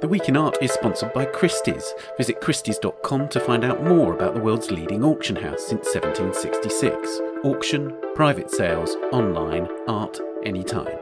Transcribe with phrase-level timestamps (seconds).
[0.00, 1.92] The Week in Art is sponsored by Christie's.
[2.16, 7.20] Visit Christie's.com to find out more about the world's leading auction house since 1766.
[7.42, 10.96] Auction, private sales, online, art, anytime.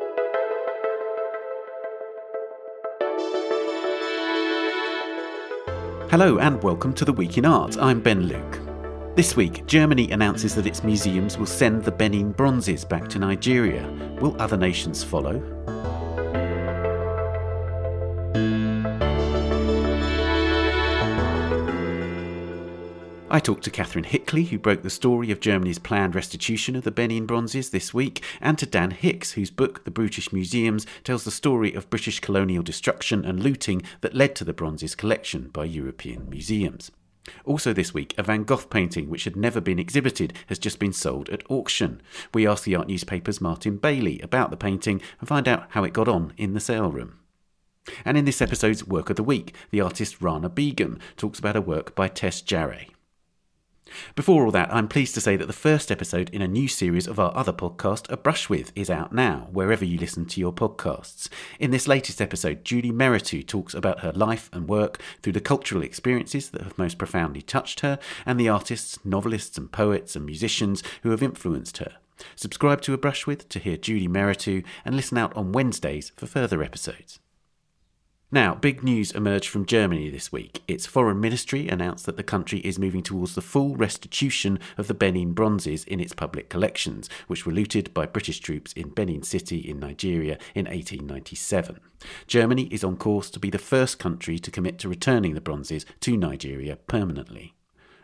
[6.08, 7.76] Hello and welcome to The Week in Art.
[7.76, 9.14] I'm Ben Luke.
[9.14, 13.86] This week, Germany announces that its museums will send the Benin bronzes back to Nigeria.
[14.22, 15.42] Will other nations follow?
[23.36, 26.90] I talked to Catherine Hickley, who broke the story of Germany's planned restitution of the
[26.90, 31.30] Benin bronzes this week, and to Dan Hicks, whose book, The Brutish Museums, tells the
[31.30, 36.30] story of British colonial destruction and looting that led to the bronzes collection by European
[36.30, 36.90] museums.
[37.44, 40.94] Also, this week, a Van Gogh painting which had never been exhibited has just been
[40.94, 42.00] sold at auction.
[42.32, 45.92] We asked the art newspaper's Martin Bailey about the painting and find out how it
[45.92, 47.18] got on in the sale room.
[48.02, 51.60] And in this episode's Work of the Week, the artist Rana Begum talks about a
[51.60, 52.88] work by Tess Jaray.
[54.14, 57.06] Before all that, I'm pleased to say that the first episode in a new series
[57.06, 60.52] of our other podcast, A Brush With, is out now, wherever you listen to your
[60.52, 61.28] podcasts.
[61.58, 65.82] In this latest episode, Judy Meritou talks about her life and work through the cultural
[65.82, 70.82] experiences that have most profoundly touched her and the artists, novelists, and poets and musicians
[71.02, 71.96] who have influenced her.
[72.34, 76.26] Subscribe to A Brush With to hear Judy Meritou and listen out on Wednesdays for
[76.26, 77.20] further episodes.
[78.32, 80.60] Now, big news emerged from Germany this week.
[80.66, 84.94] Its foreign ministry announced that the country is moving towards the full restitution of the
[84.94, 89.58] Benin bronzes in its public collections, which were looted by British troops in Benin City
[89.58, 91.78] in Nigeria in 1897.
[92.26, 95.86] Germany is on course to be the first country to commit to returning the bronzes
[96.00, 97.55] to Nigeria permanently.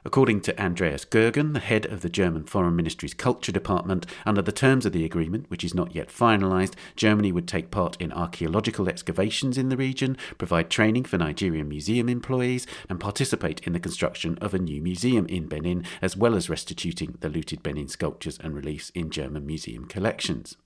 [0.05, 4.51] According to Andreas Goergen, the head of the German Foreign Ministry's Culture Department, under the
[4.51, 8.89] terms of the agreement, which is not yet finalised, Germany would take part in archaeological
[8.89, 14.37] excavations in the region, provide training for Nigerian museum employees, and participate in the construction
[14.39, 18.57] of a new museum in Benin, as well as restituting the looted Benin sculptures and
[18.57, 20.57] reliefs in German museum collections.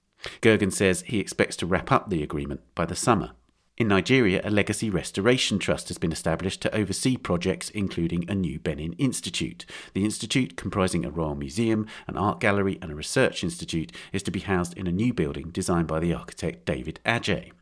[0.41, 3.33] Goergen says he expects to wrap up the agreement by the summer.
[3.77, 8.59] In Nigeria, a legacy restoration trust has been established to oversee projects including a new
[8.59, 9.67] Benin Institute.
[9.93, 14.31] The institute, comprising a royal museum, an art gallery, and a research institute, is to
[14.31, 17.53] be housed in a new building designed by the architect David Adjaye.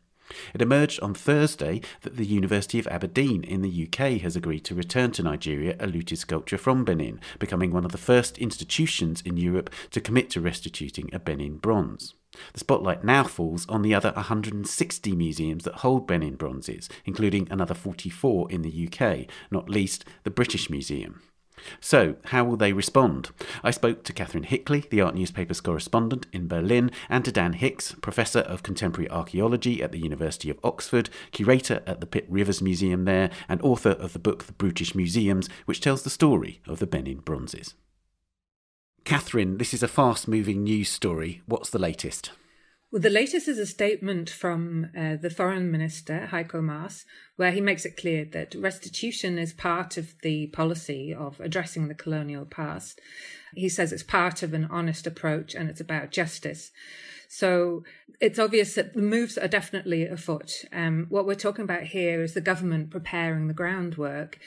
[0.53, 4.75] It emerged on Thursday that the University of Aberdeen in the UK has agreed to
[4.75, 9.37] return to Nigeria a looted sculpture from Benin, becoming one of the first institutions in
[9.37, 12.13] Europe to commit to restituting a Benin bronze.
[12.53, 17.73] The spotlight now falls on the other 160 museums that hold Benin bronzes, including another
[17.73, 21.21] 44 in the UK, not least the British Museum.
[21.79, 23.31] So, how will they respond?
[23.63, 27.93] I spoke to Catherine Hickley, the art newspaper's correspondent in Berlin, and to Dan Hicks,
[28.01, 33.05] Professor of Contemporary Archaeology at the University of Oxford, curator at the Pitt Rivers Museum
[33.05, 36.87] there, and author of the book The Brutish Museums, which tells the story of the
[36.87, 37.73] Benin bronzes.
[39.03, 41.41] Catherine, this is a fast moving news story.
[41.45, 42.31] What's the latest?
[42.91, 47.59] Well, the latest is a statement from uh, the foreign minister, Heiko Maas, where he
[47.59, 53.01] makes it clear that restitution is part of the policy of addressing the colonial past.
[53.55, 56.71] He says it's part of an honest approach and it's about justice.
[57.27, 57.83] So
[58.21, 60.63] it's obvious that the moves are definitely afoot.
[60.71, 64.39] Um, what we're talking about here is the government preparing the groundwork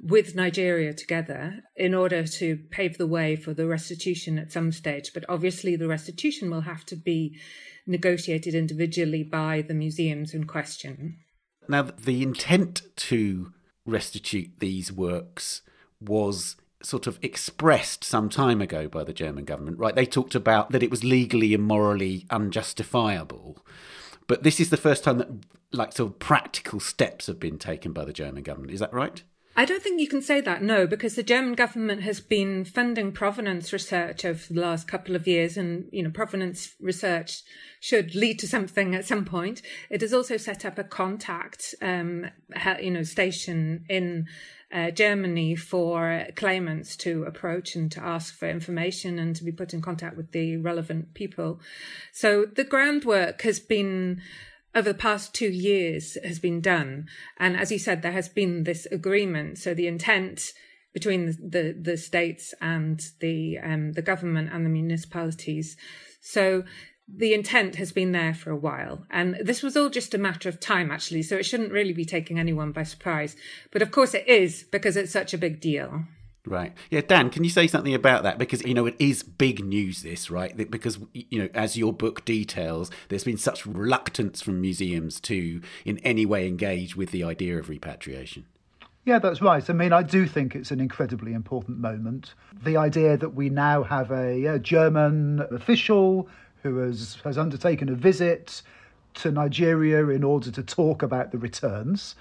[0.00, 5.12] with Nigeria together in order to pave the way for the restitution at some stage.
[5.14, 7.38] But obviously, the restitution will have to be
[7.86, 11.18] negotiated individually by the museums in question.
[11.68, 13.52] Now, the intent to
[13.84, 15.62] restitute these works
[16.00, 19.94] was sort of expressed some time ago by the German government, right?
[19.94, 23.64] They talked about that it was legally and morally unjustifiable.
[24.26, 25.28] But this is the first time that,
[25.72, 28.72] like, sort of practical steps have been taken by the German government.
[28.72, 29.22] Is that right?
[29.58, 33.10] I don't think you can say that, no, because the German government has been funding
[33.10, 37.42] provenance research over the last couple of years, and you know, provenance research
[37.80, 39.62] should lead to something at some point.
[39.88, 42.26] It has also set up a contact, um,
[42.82, 44.26] you know, station in
[44.70, 49.72] uh, Germany for claimants to approach and to ask for information and to be put
[49.72, 51.60] in contact with the relevant people.
[52.12, 54.20] So the groundwork has been
[54.76, 57.06] over the past two years has been done.
[57.38, 59.56] And as you said, there has been this agreement.
[59.58, 60.52] So the intent
[60.92, 65.76] between the, the, the states and the, um, the government and the municipalities.
[66.20, 66.64] So
[67.08, 69.06] the intent has been there for a while.
[69.10, 71.22] And this was all just a matter of time, actually.
[71.22, 73.34] So it shouldn't really be taking anyone by surprise.
[73.72, 76.04] But of course it is because it's such a big deal.
[76.46, 76.72] Right.
[76.90, 78.38] Yeah, Dan, can you say something about that?
[78.38, 80.56] Because, you know, it is big news, this, right?
[80.70, 85.98] Because, you know, as your book details, there's been such reluctance from museums to in
[85.98, 88.46] any way engage with the idea of repatriation.
[89.04, 89.68] Yeah, that's right.
[89.68, 92.34] I mean, I do think it's an incredibly important moment.
[92.62, 96.28] The idea that we now have a, a German official
[96.62, 98.62] who has, has undertaken a visit
[99.14, 102.14] to Nigeria in order to talk about the returns.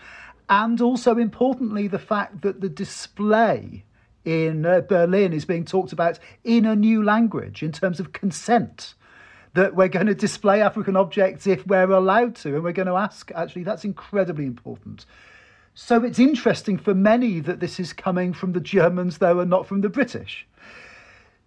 [0.50, 3.83] And also, importantly, the fact that the display
[4.25, 8.95] in uh, Berlin is being talked about in a new language in terms of consent.
[9.54, 12.95] That we're going to display African objects if we're allowed to, and we're going to
[12.95, 13.31] ask.
[13.33, 15.06] Actually, that's incredibly important.
[15.74, 19.66] So it's interesting for many that this is coming from the Germans, though, and not
[19.66, 20.45] from the British.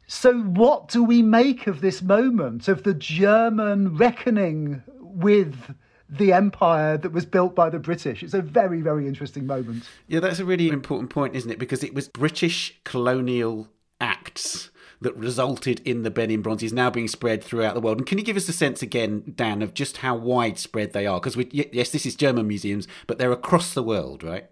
[0.06, 5.74] So, what do we make of this moment of the German reckoning with
[6.08, 8.22] the empire that was built by the British.
[8.22, 9.84] It's a very, very interesting moment.
[10.06, 11.58] Yeah, that's a really important point, isn't it?
[11.58, 13.68] Because it was British colonial
[14.00, 14.70] acts
[15.00, 17.98] that resulted in the Benin bronzes now being spread throughout the world.
[17.98, 21.20] And can you give us a sense again, Dan, of just how widespread they are?
[21.20, 24.46] Because yes, this is German museums, but they're across the world, right?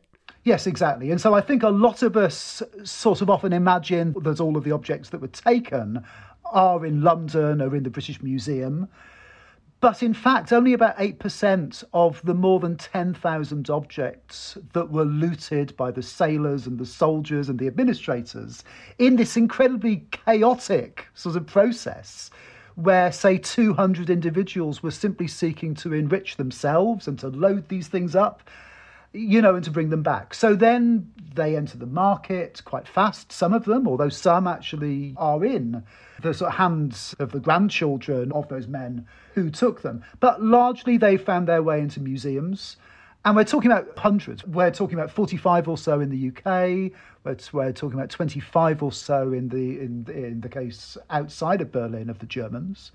[0.45, 1.11] Yes, exactly.
[1.11, 4.63] And so I think a lot of us sort of often imagine that all of
[4.63, 6.05] the objects that were taken
[6.53, 8.89] are in London or in the British Museum.
[9.81, 15.77] But in fact, only about 8% of the more than 10,000 objects that were looted
[15.77, 18.65] by the sailors and the soldiers and the administrators
[18.99, 22.31] in this incredibly chaotic sort of process
[22.77, 28.15] where, say, 200 individuals were simply seeking to enrich themselves and to load these things
[28.15, 28.43] up
[29.17, 30.35] you know, and to bring them back.
[30.35, 35.45] So then they enter the market quite fast, some of them, although some actually are
[35.45, 35.85] in
[36.23, 40.03] the sort of hands of the grandchildren of those men who took them.
[40.21, 42.77] But largely they found their way into museums.
[43.25, 44.45] And we're talking about hundreds.
[44.47, 46.93] We're talking about 45 or so in the UK.
[47.25, 51.73] We're, we're talking about 25 or so in the, in, in the case outside of
[51.73, 52.93] Berlin of the Germans.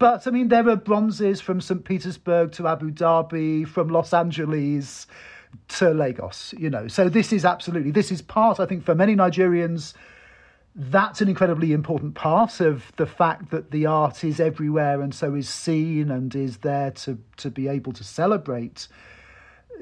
[0.00, 1.84] But I mean, there are bronzes from St.
[1.84, 5.06] Petersburg to Abu Dhabi, from Los Angeles
[5.68, 6.88] to Lagos, you know.
[6.88, 9.92] So this is absolutely, this is part, I think, for many Nigerians,
[10.74, 15.34] that's an incredibly important part of the fact that the art is everywhere and so
[15.34, 18.88] is seen and is there to, to be able to celebrate,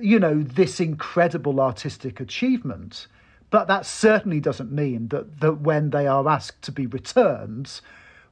[0.01, 3.07] you know, this incredible artistic achievement.
[3.51, 7.81] But that certainly doesn't mean that, that when they are asked to be returned,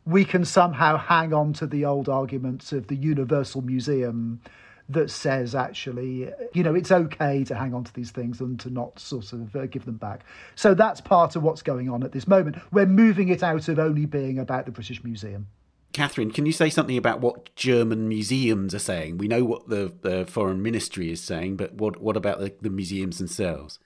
[0.06, 4.40] we can somehow hang on to the old arguments of the Universal Museum
[4.88, 8.70] that says actually, you know, it's okay to hang on to these things and to
[8.70, 10.24] not sort of uh, give them back.
[10.54, 12.56] So that's part of what's going on at this moment.
[12.70, 15.48] We're moving it out of only being about the British Museum.
[15.92, 19.18] Catherine, can you say something about what German museums are saying?
[19.18, 22.70] We know what the, the foreign ministry is saying, but what, what about the, the
[22.70, 23.80] museums themselves?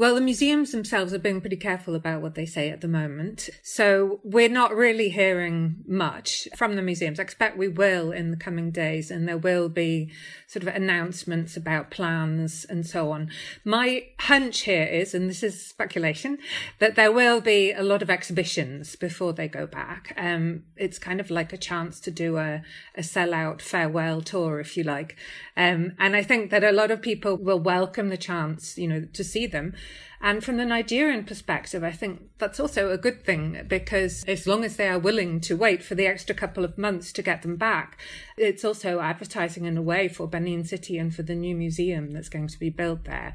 [0.00, 3.50] Well, the museums themselves are being pretty careful about what they say at the moment.
[3.62, 7.20] So we're not really hearing much from the museums.
[7.20, 10.10] I expect we will in the coming days and there will be
[10.46, 13.28] sort of announcements about plans and so on.
[13.62, 16.38] My hunch here is, and this is speculation,
[16.78, 20.14] that there will be a lot of exhibitions before they go back.
[20.16, 22.62] Um, it's kind of like a chance to do a,
[22.94, 25.18] a sellout farewell tour, if you like.
[25.60, 29.06] Um, and I think that a lot of people will welcome the chance, you know,
[29.12, 29.74] to see them.
[30.22, 34.64] And from the Nigerian perspective, I think that's also a good thing because as long
[34.64, 37.56] as they are willing to wait for the extra couple of months to get them
[37.56, 38.00] back,
[38.38, 42.30] it's also advertising in a way for Benin City and for the new museum that's
[42.30, 43.34] going to be built there.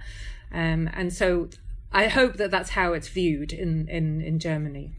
[0.52, 1.50] Um, and so
[1.92, 4.96] I hope that that's how it's viewed in, in, in Germany.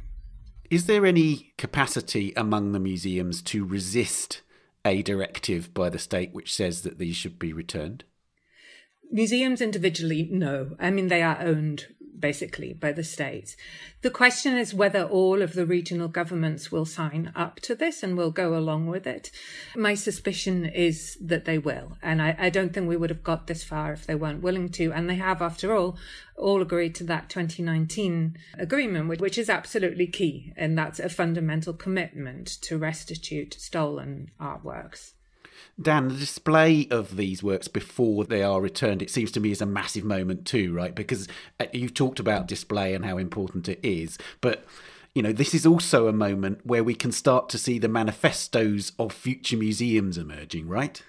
[0.70, 4.42] Is there any capacity among the museums to resist
[4.86, 8.04] a directive by the state which says that these should be returned?
[9.10, 10.76] Museums individually, no.
[10.78, 13.56] I mean, they are owned basically by the states.
[14.02, 18.16] The question is whether all of the regional governments will sign up to this and
[18.16, 19.30] will go along with it.
[19.74, 21.96] My suspicion is that they will.
[22.02, 24.68] And I, I don't think we would have got this far if they weren't willing
[24.70, 24.92] to.
[24.92, 25.96] And they have, after all,
[26.36, 30.52] all agreed to that 2019 agreement, which is absolutely key.
[30.56, 35.12] And that's a fundamental commitment to restitute stolen artworks.
[35.80, 39.60] Dan, the display of these works before they are returned, it seems to me, is
[39.60, 40.94] a massive moment too, right?
[40.94, 41.28] Because
[41.60, 44.64] uh, you've talked about display and how important it is, but
[45.14, 48.92] you know, this is also a moment where we can start to see the manifestos
[48.98, 51.02] of future museums emerging, right?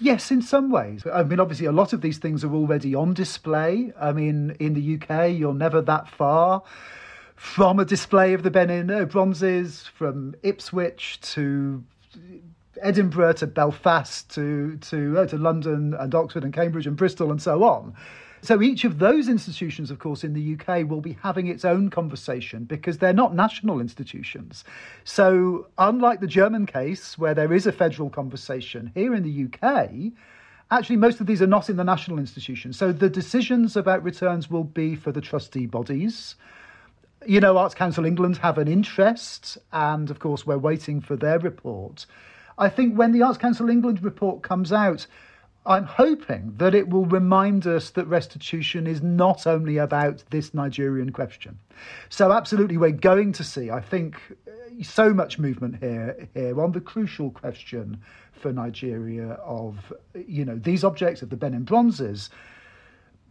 [0.00, 1.02] Yes, in some ways.
[1.12, 3.92] I mean, obviously, a lot of these things are already on display.
[4.00, 6.62] I mean, in the UK, you're never that far
[7.34, 11.82] from a display of the Benin bronzes, from Ipswich to
[12.82, 17.40] Edinburgh to Belfast to to uh, to London and Oxford and Cambridge and Bristol and
[17.40, 17.94] so on.
[18.40, 21.90] So each of those institutions, of course, in the UK will be having its own
[21.90, 24.62] conversation because they're not national institutions.
[25.02, 30.12] So, unlike the German case, where there is a federal conversation, here in the UK,
[30.70, 32.78] actually most of these are not in the national institutions.
[32.78, 36.36] So the decisions about returns will be for the trustee bodies.
[37.26, 41.38] You know, Arts Council England have an interest, and of course, we're waiting for their
[41.40, 42.06] report.
[42.58, 45.06] I think when the Arts Council England report comes out,
[45.64, 51.12] I'm hoping that it will remind us that restitution is not only about this Nigerian
[51.12, 51.58] question.
[52.08, 54.16] So, absolutely, we're going to see, I think,
[54.82, 58.00] so much movement here, here on the crucial question
[58.32, 62.30] for Nigeria of, you know, these objects of the Benin bronzes.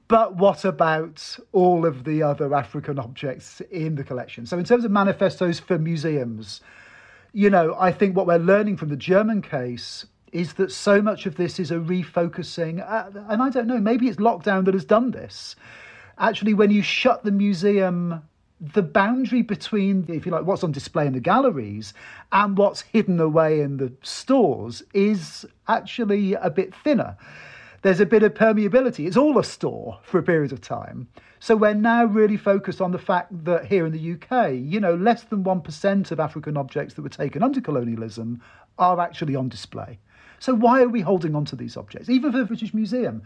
[0.08, 4.46] But what about all of the other African objects in the collection?
[4.46, 6.62] So, in terms of manifestos for museums,
[7.38, 11.27] you know, I think what we're learning from the German case is that so much
[11.27, 12.84] of this is a refocusing.
[12.84, 15.56] Uh, and I don't know, maybe it's lockdown that has done this.
[16.17, 18.24] Actually, when you shut the museum
[18.60, 21.94] the boundary between, if you like, what's on display in the galleries
[22.32, 27.15] and what's hidden away in the stores is actually a bit thinner.
[27.84, 29.06] There's a bit of permeability.
[29.06, 31.08] It's all a store for a period of time.
[31.40, 34.96] So we're now really focused on the fact that here in the UK, you know,
[34.96, 38.42] less than 1% of African objects that were taken under colonialism
[38.80, 40.00] are actually on display.
[40.40, 42.10] So why are we holding on to these objects?
[42.10, 43.22] Even for the British Museum,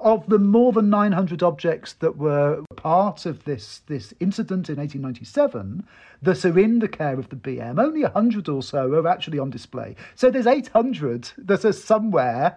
[0.00, 5.84] of the more than 900 objects that were part of this, this incident in 1897
[6.22, 9.50] that are in the care of the BM, only 100 or so are actually on
[9.50, 9.96] display.
[10.14, 12.56] So there's 800 that are somewhere,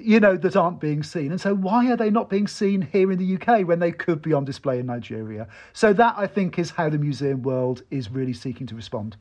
[0.00, 1.30] you know, that aren't being seen.
[1.30, 4.22] And so why are they not being seen here in the UK when they could
[4.22, 5.48] be on display in Nigeria?
[5.72, 9.16] So that, I think, is how the museum world is really seeking to respond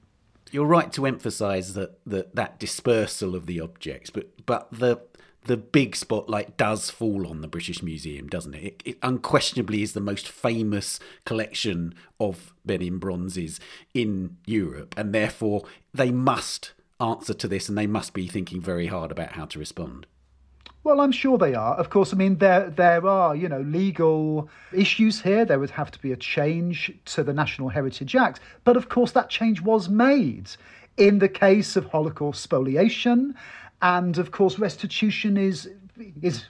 [0.51, 5.01] you're right to emphasise that, that that dispersal of the objects, but but the
[5.48, 8.63] the big spotlight does fall on the British Museum, doesn't it?
[8.63, 8.84] it?
[8.86, 13.60] It, unquestionably is the most famous collection of Benin bronzes
[13.93, 18.88] in Europe, and therefore they must answer to this and they must be thinking very
[18.88, 20.05] hard about how to respond.
[20.88, 21.75] Well, I'm sure they are.
[21.75, 25.44] Of course, I mean there there are you know legal issues here.
[25.44, 29.12] There would have to be a change to the National Heritage Act, but of course
[29.12, 30.50] that change was made
[30.96, 33.36] in the case of Holocaust spoliation
[33.82, 35.70] and of course restitution is
[36.22, 36.46] is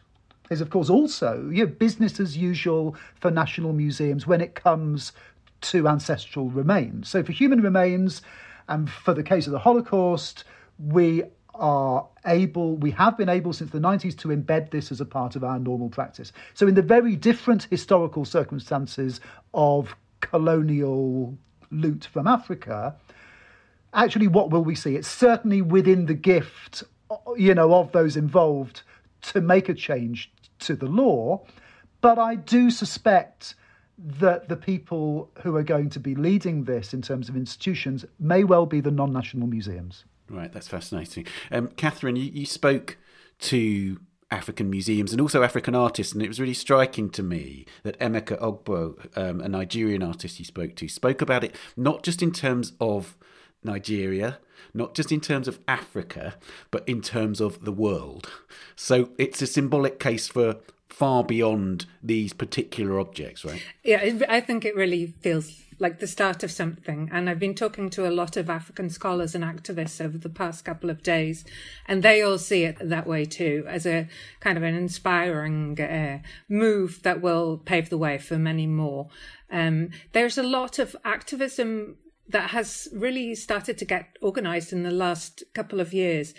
[0.51, 5.13] is of course also you know, business as usual for national museums when it comes
[5.61, 7.09] to ancestral remains.
[7.09, 8.21] So for human remains,
[8.67, 10.43] and for the case of the Holocaust,
[10.77, 11.23] we
[11.57, 15.35] are able, we have been able since the 90s to embed this as a part
[15.35, 16.31] of our normal practice.
[16.53, 19.19] So, in the very different historical circumstances
[19.53, 21.37] of colonial
[21.71, 22.95] loot from Africa,
[23.93, 24.95] actually, what will we see?
[24.95, 26.83] It's certainly within the gift
[27.35, 28.81] you know, of those involved
[29.21, 31.43] to make a change to the law.
[32.01, 33.55] But I do suspect
[33.97, 38.43] that the people who are going to be leading this in terms of institutions may
[38.43, 40.05] well be the non national museums.
[40.29, 41.25] Right, that's fascinating.
[41.51, 42.97] Um, Catherine, you, you spoke
[43.39, 47.97] to African museums and also African artists, and it was really striking to me that
[47.99, 52.31] Emeka Ogboh, um, a Nigerian artist you spoke to, spoke about it not just in
[52.31, 53.15] terms of
[53.63, 54.39] Nigeria,
[54.73, 56.35] not just in terms of Africa,
[56.71, 58.29] but in terms of the world.
[58.75, 60.57] So it's a symbolic case for
[60.89, 63.61] far beyond these particular objects, right?
[63.83, 67.09] Yeah, I think it really feels like the start of something.
[67.11, 70.65] And I've been talking to a lot of African scholars and activists over the past
[70.65, 71.45] couple of days,
[71.87, 74.07] and they all see it that way too, as a
[74.39, 76.19] kind of an inspiring uh,
[76.49, 79.09] move that will pave the way for many more.
[79.51, 81.97] Um, there's a lot of activism
[82.29, 86.33] that has really started to get organized in the last couple of years.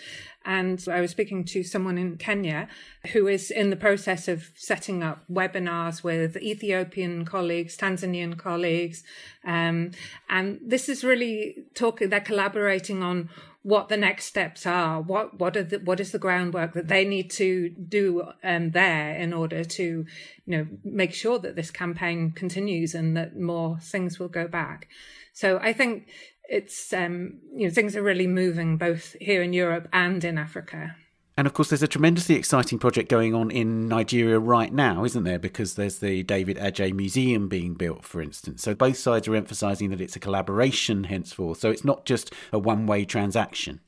[0.49, 2.67] And I was speaking to someone in Kenya
[3.13, 9.03] who is in the process of setting up webinars with Ethiopian colleagues, Tanzanian colleagues.
[9.45, 9.91] Um,
[10.27, 13.29] and this is really talking, they're collaborating on
[13.61, 17.05] what the next steps are, what what are the, what is the groundwork that they
[17.05, 22.31] need to do um, there in order to, you know, make sure that this campaign
[22.31, 24.87] continues and that more things will go back.
[25.33, 26.07] So I think
[26.49, 30.95] it's um, you know things are really moving both here in Europe and in Africa.
[31.37, 35.23] And of course, there's a tremendously exciting project going on in Nigeria right now, isn't
[35.23, 35.39] there?
[35.39, 38.61] Because there's the David Adjaye Museum being built, for instance.
[38.61, 41.59] So both sides are emphasising that it's a collaboration henceforth.
[41.59, 43.79] So it's not just a one way transaction.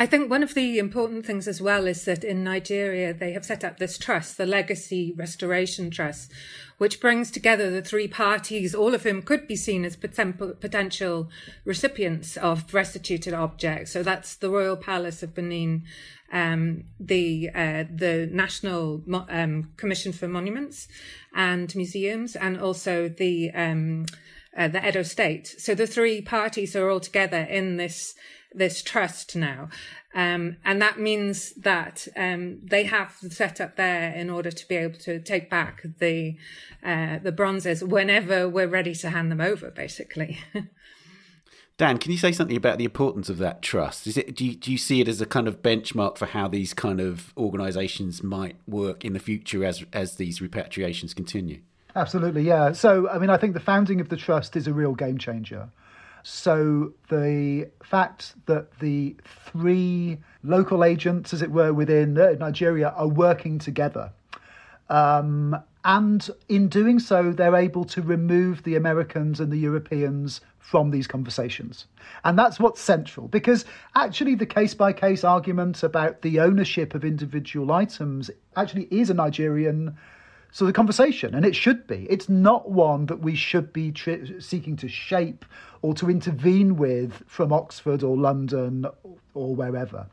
[0.00, 3.44] I think one of the important things as well is that in Nigeria, they have
[3.44, 6.30] set up this trust, the Legacy Restoration Trust,
[6.78, 11.28] which brings together the three parties, all of whom could be seen as potential
[11.64, 13.90] recipients of restituted objects.
[13.90, 15.82] So that's the Royal Palace of Benin,
[16.32, 20.86] um, the uh, the National um, Commission for Monuments
[21.34, 24.06] and Museums, and also the um,
[24.56, 25.56] uh, the Edo State.
[25.58, 28.14] So the three parties are all together in this
[28.52, 29.68] this trust now.
[30.14, 34.76] Um, and that means that um, they have set up there in order to be
[34.76, 36.36] able to take back the
[36.82, 40.38] uh, the bronzes whenever we're ready to hand them over, basically.
[41.76, 44.08] Dan, can you say something about the importance of that trust?
[44.08, 46.48] Is it do you, do you see it as a kind of benchmark for how
[46.48, 51.60] these kind of organisations might work in the future as as these repatriations continue?
[51.94, 52.72] Absolutely, yeah.
[52.72, 55.70] So, I mean, I think the founding of the trust is a real game changer.
[56.22, 63.08] So the fact that the three local agents, as it were, within uh, Nigeria are
[63.08, 64.12] working together.
[64.88, 70.90] Um, and in doing so, they're able to remove the Americans and the Europeans from
[70.90, 71.86] these conversations.
[72.24, 77.04] And that's what's central, because actually, the case by case argument about the ownership of
[77.04, 79.96] individual items actually is a Nigerian
[80.52, 82.06] sort the conversation, and it should be.
[82.08, 85.44] It's not one that we should be tri- seeking to shape
[85.82, 88.86] or to intervene with from Oxford or London
[89.34, 90.06] or wherever.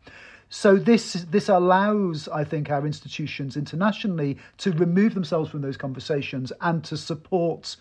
[0.50, 6.52] So this this allows, I think, our institutions internationally to remove themselves from those conversations
[6.62, 7.76] and to support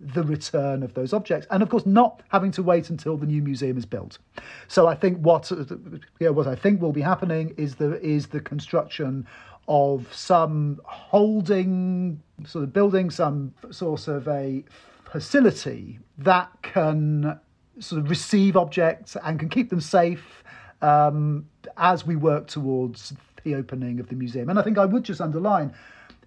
[0.00, 3.42] the return of those objects, and of course, not having to wait until the new
[3.42, 4.18] museum is built.
[4.66, 8.28] So I think what you know, what I think will be happening is the is
[8.28, 9.26] the construction
[9.68, 14.64] of some holding sort of building, some sort of a
[15.10, 17.38] facility that can
[17.78, 20.44] sort of receive objects and can keep them safe
[20.82, 23.14] um, as we work towards
[23.44, 24.50] the opening of the museum.
[24.50, 25.72] And I think I would just underline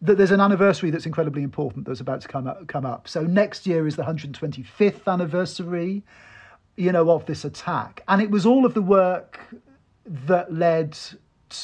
[0.01, 3.07] that there's an anniversary that's incredibly important that's about to come up, come up.
[3.07, 6.03] So next year is the 125th anniversary,
[6.75, 9.39] you know, of this attack, and it was all of the work
[10.05, 10.97] that led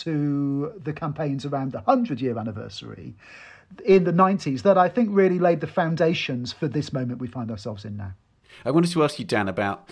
[0.02, 3.16] to the campaigns around the 100 year anniversary
[3.86, 7.52] in the 90s that I think really laid the foundations for this moment we find
[7.52, 8.14] ourselves in now.
[8.66, 9.90] I wanted to ask you, Dan, about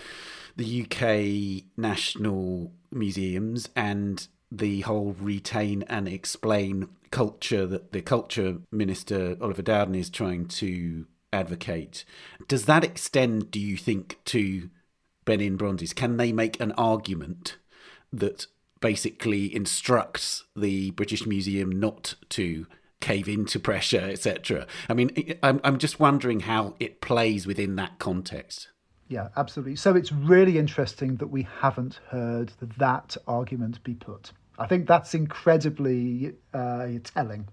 [0.55, 9.37] the UK national museums and the whole retain and explain culture that the culture minister
[9.41, 12.05] Oliver Dowden is trying to advocate.
[12.47, 14.69] Does that extend, do you think, to
[15.25, 15.93] Benin bronzes?
[15.93, 17.57] Can they make an argument
[18.11, 18.47] that
[18.79, 22.67] basically instructs the British Museum not to
[22.99, 24.65] cave into pressure, etc.
[24.89, 28.69] I mean, I'm, I'm just wondering how it plays within that context.
[29.07, 29.75] Yeah, absolutely.
[29.75, 34.31] So it's really interesting that we haven't heard that argument be put.
[34.59, 37.47] I think that's incredibly uh, telling,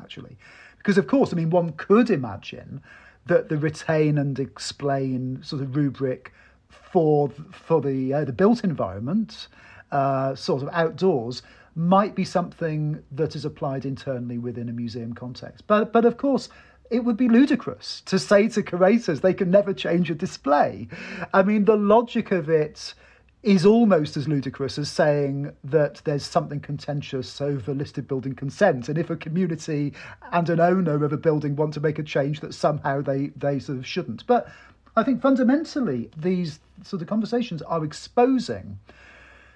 [0.00, 0.36] actually.
[0.78, 2.82] Because, of course, I mean, one could imagine
[3.26, 6.32] that the retain and explain sort of rubric
[6.68, 9.48] for for the uh, the built environment,
[9.92, 11.42] uh, sort of outdoors,
[11.74, 15.66] might be something that is applied internally within a museum context.
[15.66, 16.48] But, but of course,
[16.90, 20.88] it would be ludicrous to say to curators they can never change a display.
[21.32, 22.94] I mean, the logic of it
[23.42, 28.88] is almost as ludicrous as saying that there's something contentious over listed building consent.
[28.88, 29.94] And if a community
[30.30, 33.58] and an owner of a building want to make a change, that somehow they, they
[33.58, 34.26] sort of shouldn't.
[34.26, 34.48] But
[34.94, 38.78] I think fundamentally, these sort of conversations are exposing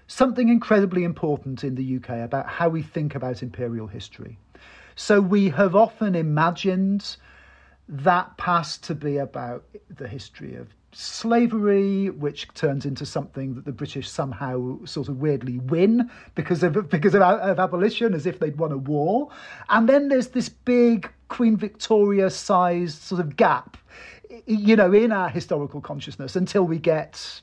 [0.07, 4.38] something incredibly important in the UK about how we think about imperial history.
[4.95, 7.16] So we have often imagined
[7.88, 13.73] that past to be about the history of slavery, which turns into something that the
[13.73, 18.57] British somehow sort of weirdly win because of because of, of abolition, as if they'd
[18.57, 19.29] won a war.
[19.69, 23.77] And then there's this big Queen Victoria sized sort of gap,
[24.47, 27.42] you know, in our historical consciousness until we get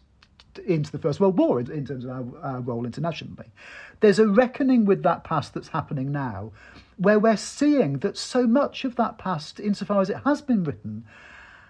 [0.59, 3.51] into the First World War in, in terms of our, our, role internationally.
[3.99, 6.51] There's a reckoning with that past that's happening now,
[6.97, 11.05] where we're seeing that so much of that past, insofar as it has been written,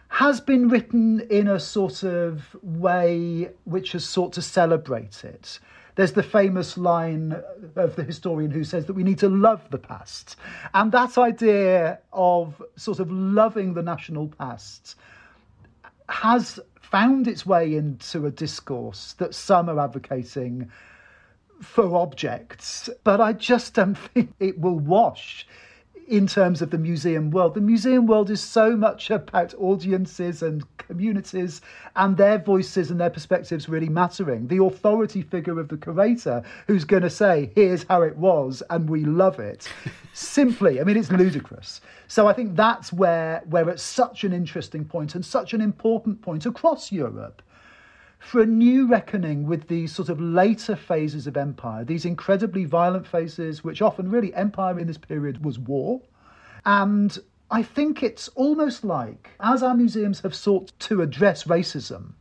[0.09, 5.59] has been written in a sort of way which has sought to celebrate it.
[5.95, 7.35] There's the famous line
[7.75, 10.37] of the historian who says that we need to love the past.
[10.73, 14.95] And that idea of sort of loving the national past
[16.09, 16.59] has
[16.93, 20.69] found its way into a discourse that some are advocating
[21.59, 25.47] for objects, but I just don't think it will wash
[26.07, 27.53] in terms of the museum world.
[27.53, 31.61] The museum world is so much about audiences and communities
[31.95, 34.47] and their voices and their perspectives really mattering.
[34.47, 38.89] The authority figure of the curator who's going to say, here's how it was and
[38.89, 39.67] we love it.
[40.13, 41.81] Simply, I mean, it's ludicrous.
[42.07, 46.21] So I think that's where we're at such an interesting point and such an important
[46.21, 47.41] point across Europe
[48.23, 53.05] for a new reckoning with these sort of later phases of empire, these incredibly violent
[53.05, 56.01] phases, which often really empire in this period was war.
[56.65, 57.17] And
[57.51, 62.13] I think it's almost like, as our museums have sought to address racism,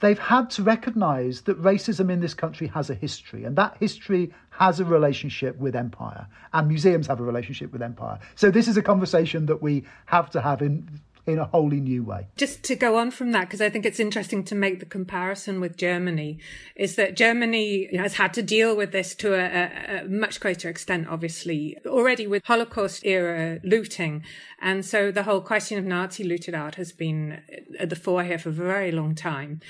[0.00, 4.30] they've had to recognize that racism in this country has a history, and that history
[4.50, 8.18] has a relationship with empire, and museums have a relationship with empire.
[8.34, 12.02] So, this is a conversation that we have to have in in a wholly new
[12.02, 12.26] way.
[12.36, 15.60] Just to go on from that, because I think it's interesting to make the comparison
[15.60, 16.38] with Germany,
[16.76, 20.68] is that Germany has had to deal with this to a, a, a much greater
[20.68, 24.22] extent, obviously, already with Holocaust era looting.
[24.60, 27.42] And so the whole question of Nazi looted art has been
[27.78, 29.60] at the fore here for a very long time.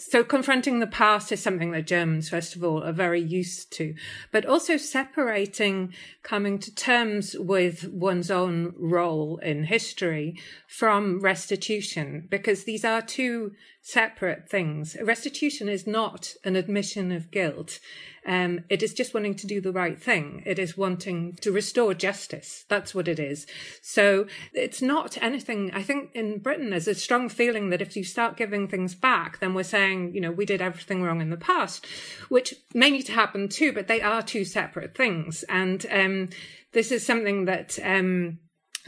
[0.00, 3.94] So confronting the past is something that Germans, first of all, are very used to,
[4.30, 10.36] but also separating coming to terms with one's own role in history
[10.68, 13.52] from restitution, because these are two
[13.88, 14.98] separate things.
[15.02, 17.78] Restitution is not an admission of guilt.
[18.26, 20.42] Um, it is just wanting to do the right thing.
[20.44, 22.66] It is wanting to restore justice.
[22.68, 23.46] That's what it is.
[23.80, 25.70] So it's not anything.
[25.72, 29.38] I think in Britain, there's a strong feeling that if you start giving things back,
[29.38, 31.86] then we're saying, you know, we did everything wrong in the past,
[32.28, 35.44] which may need to happen too, but they are two separate things.
[35.48, 36.28] And um,
[36.72, 37.78] this is something that.
[37.82, 38.40] Um,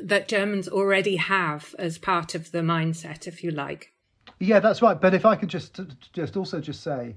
[0.03, 3.93] that Germans already have as part of the mindset, if you like.
[4.41, 4.99] Yeah, that's right.
[4.99, 5.79] But if I could just
[6.15, 7.15] just also just say,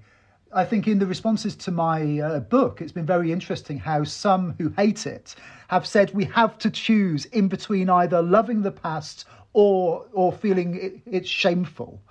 [0.54, 4.56] I think in the responses to my uh, book, it's been very interesting how some
[4.60, 5.36] who hate it
[5.70, 10.76] have said we have to choose in between either loving the past or or feeling
[10.76, 12.02] it, it's shameful.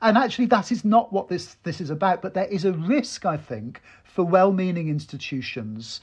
[0.00, 2.20] And actually, that is not what this this is about.
[2.20, 6.00] But there is a risk, I think, for well-meaning institutions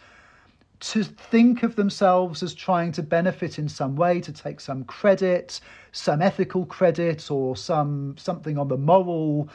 [0.79, 5.59] to think of themselves as trying to benefit in some way, to take some credit,
[5.91, 9.49] some ethical credit, or some something on the moral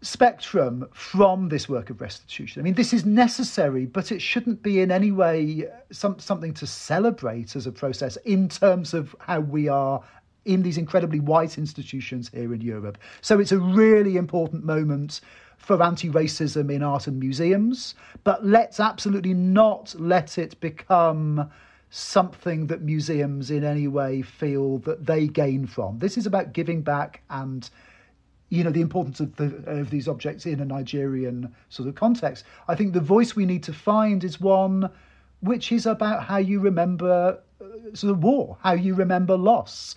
[0.00, 2.60] spectrum from this work of restitution.
[2.60, 6.68] I mean, this is necessary, but it shouldn't be in any way some, something to
[6.68, 10.00] celebrate as a process in terms of how we are
[10.44, 12.96] in these incredibly white institutions here in Europe.
[13.20, 15.20] So it's a really important moment
[15.58, 17.94] for anti racism in art and museums,
[18.24, 21.50] but let's absolutely not let it become
[21.90, 25.98] something that museums in any way feel that they gain from.
[25.98, 27.68] This is about giving back and
[28.50, 32.44] you know the importance of the of these objects in a Nigerian sort of context.
[32.66, 34.90] I think the voice we need to find is one
[35.40, 39.94] which is about how you remember uh, sort of war, how you remember loss,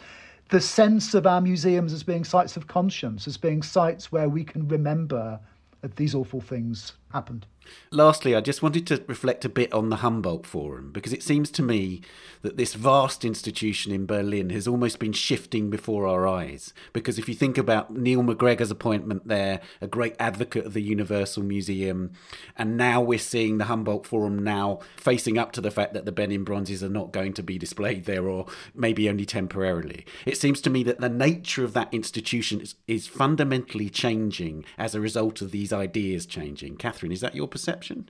[0.49, 4.43] the sense of our museums as being sites of conscience, as being sites where we
[4.43, 5.39] can remember
[5.95, 7.45] these awful things happened.
[7.91, 11.51] Lastly, I just wanted to reflect a bit on the Humboldt Forum because it seems
[11.51, 12.01] to me
[12.41, 16.73] that this vast institution in Berlin has almost been shifting before our eyes.
[16.93, 21.43] Because if you think about Neil MacGregor's appointment there, a great advocate of the Universal
[21.43, 22.13] Museum,
[22.57, 26.11] and now we're seeing the Humboldt Forum now facing up to the fact that the
[26.11, 30.05] Benin bronzes are not going to be displayed there or maybe only temporarily.
[30.25, 34.95] It seems to me that the nature of that institution is, is fundamentally changing as
[34.95, 36.77] a result of these ideas changing.
[36.77, 38.09] Catherine, is that your perception?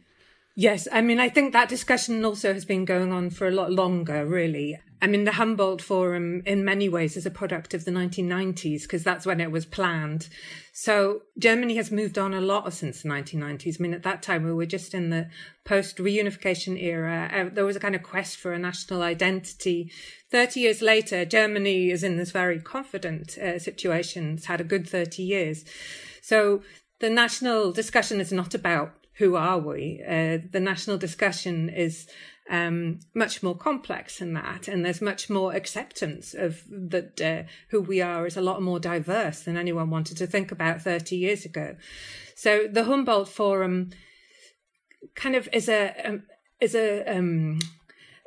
[0.55, 3.71] Yes, I mean, I think that discussion also has been going on for a lot
[3.71, 4.77] longer, really.
[5.03, 9.03] I mean, the Humboldt Forum, in many ways, is a product of the 1990s because
[9.03, 10.27] that's when it was planned.
[10.73, 13.79] So Germany has moved on a lot since the 1990s.
[13.79, 15.27] I mean, at that time, we were just in the
[15.65, 17.31] post reunification era.
[17.33, 19.89] Uh, there was a kind of quest for a national identity.
[20.29, 24.33] 30 years later, Germany is in this very confident uh, situation.
[24.33, 25.65] It's had a good 30 years.
[26.21, 26.61] So
[26.99, 30.01] the national discussion is not about who are we?
[30.03, 32.07] Uh, the national discussion is
[32.49, 37.81] um, much more complex than that, and there's much more acceptance of that uh, who
[37.81, 41.45] we are is a lot more diverse than anyone wanted to think about 30 years
[41.45, 41.75] ago.
[42.35, 43.91] So the Humboldt Forum
[45.13, 46.23] kind of is a um,
[46.59, 47.59] is a um,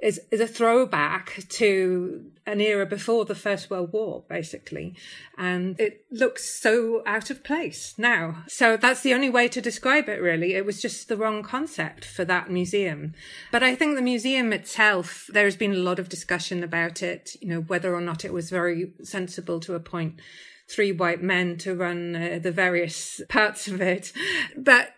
[0.05, 4.95] is is a throwback to an era before the First World War, basically,
[5.39, 8.45] and it looks so out of place now.
[8.47, 10.21] So that's the only way to describe it.
[10.21, 13.15] Really, it was just the wrong concept for that museum.
[13.51, 17.37] But I think the museum itself, there has been a lot of discussion about it.
[17.41, 20.21] You know, whether or not it was very sensible to appoint
[20.69, 24.13] three white men to run uh, the various parts of it.
[24.55, 24.91] But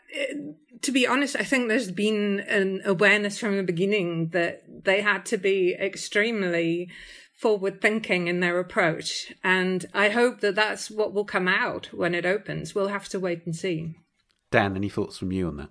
[0.83, 5.27] to be honest, I think there's been an awareness from the beginning that they had
[5.27, 6.91] to be extremely
[7.33, 9.33] forward thinking in their approach.
[9.45, 12.75] And I hope that that's what will come out when it opens.
[12.75, 13.95] We'll have to wait and see.
[14.51, 15.71] Dan, any thoughts from you on that?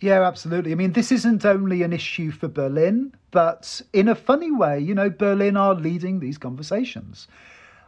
[0.00, 0.72] Yeah, absolutely.
[0.72, 4.94] I mean, this isn't only an issue for Berlin, but in a funny way, you
[4.94, 7.26] know, Berlin are leading these conversations.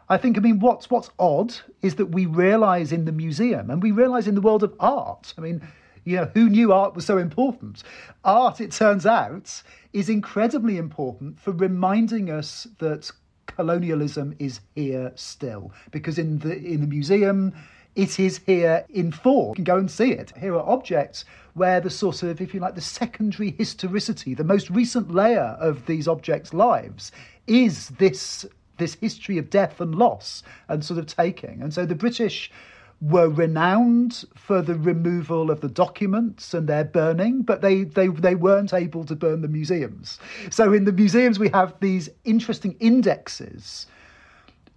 [0.09, 3.81] I think, I mean, what's what's odd is that we realise in the museum and
[3.81, 5.35] we realise in the world of art.
[5.39, 5.63] I mean,
[6.05, 7.83] you know, who knew art was so important?
[8.25, 13.11] Art, it turns out, is incredibly important for reminding us that
[13.47, 15.73] colonialism is here still.
[15.91, 17.53] Because in the in the museum,
[17.97, 19.51] it is here in form.
[19.51, 20.33] You can go and see it.
[20.39, 24.71] Here are objects where the sort of, if you like, the secondary historicity, the most
[24.71, 27.13] recent layer of these objects' lives
[27.47, 28.47] is this
[28.79, 31.61] this history of death and loss and sort of taking.
[31.61, 32.51] And so the British
[33.01, 38.35] were renowned for the removal of the documents and their burning, but they, they, they
[38.35, 40.19] weren't able to burn the museums.
[40.51, 43.87] So in the museums, we have these interesting indexes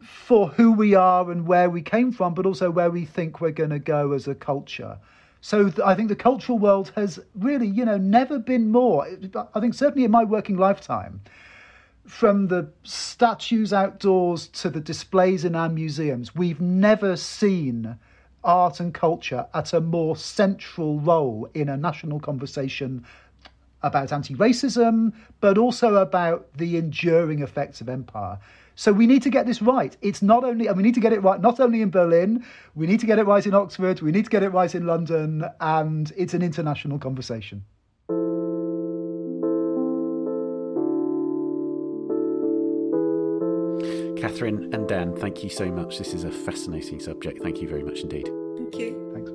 [0.02, 3.52] for who we are and where we came from, but also where we think we're
[3.52, 4.98] going to go as a culture.
[5.42, 9.06] So th- I think the cultural world has really, you know, never been more.
[9.54, 11.20] I think certainly in my working lifetime,
[12.06, 17.98] from the statues outdoors to the displays in our museums, we've never seen
[18.44, 23.06] art and culture at a more central role in a national conversation
[23.82, 28.40] about anti racism, but also about the enduring effects of empire.
[28.76, 29.96] So we need to get this right.
[30.02, 32.44] It's not only, and we need to get it right not only in Berlin,
[32.76, 34.88] we need to get it right in Oxford, we need to get it right in
[34.88, 37.64] London, and it's an international conversation.
[44.34, 46.00] Catherine and Dan, thank you so much.
[46.00, 47.44] This is a fascinating subject.
[47.44, 48.28] Thank you very much indeed.
[48.58, 49.12] Thank you.
[49.14, 49.30] Thanks.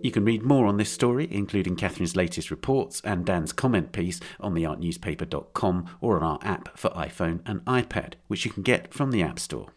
[0.00, 4.20] You can read more on this story, including Catherine's latest reports and Dan's comment piece,
[4.38, 9.10] on theartnewspaper.com or on our app for iPhone and iPad, which you can get from
[9.10, 9.70] the App Store.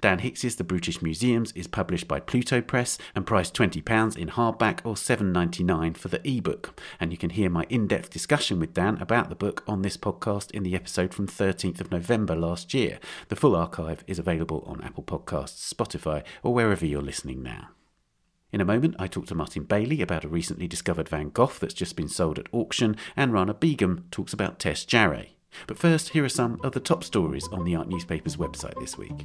[0.00, 4.80] Dan Hicks's The Brutish Museums is published by Pluto Press and priced £20 in hardback
[4.84, 6.80] or $7.99 for the ebook.
[7.00, 9.96] And you can hear my in depth discussion with Dan about the book on this
[9.96, 12.98] podcast in the episode from 13th of November last year.
[13.28, 17.68] The full archive is available on Apple Podcasts, Spotify, or wherever you're listening now.
[18.54, 21.74] In a moment, I talk to Martin Bailey about a recently discovered Van Gogh that's
[21.74, 25.30] just been sold at auction, and Rana Begum talks about Tess Jaray.
[25.66, 28.96] But first, here are some of the top stories on the Art Newspaper's website this
[28.96, 29.24] week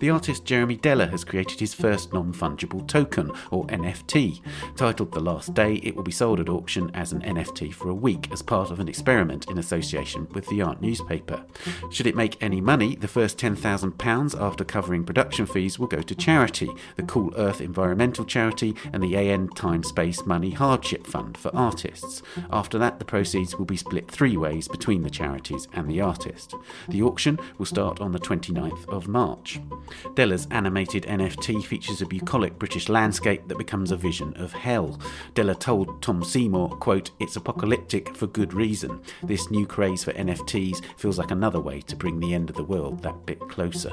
[0.00, 4.40] the artist Jeremy Deller has created his first non fungible token, or NFT.
[4.76, 7.94] Titled The Last Day, it will be sold at auction as an NFT for a
[7.94, 11.44] week as part of an experiment in association with the art newspaper.
[11.90, 16.14] Should it make any money, the first £10,000 after covering production fees will go to
[16.14, 21.54] charity, the Cool Earth Environmental Charity and the AN Time Space Money Hardship Fund for
[21.54, 22.22] artists.
[22.50, 26.54] After that, the proceeds will be split three ways between the charities and the artist.
[26.88, 29.60] The auction will start on the 29th of March.
[30.14, 35.00] Deller's animated NFT features a bucolic British landscape that becomes a vision of hell.
[35.34, 39.00] Deller told Tom Seymour, quote, It's apocalyptic for good reason.
[39.22, 42.64] This new craze for NFTs feels like another way to bring the end of the
[42.64, 43.92] world that bit closer.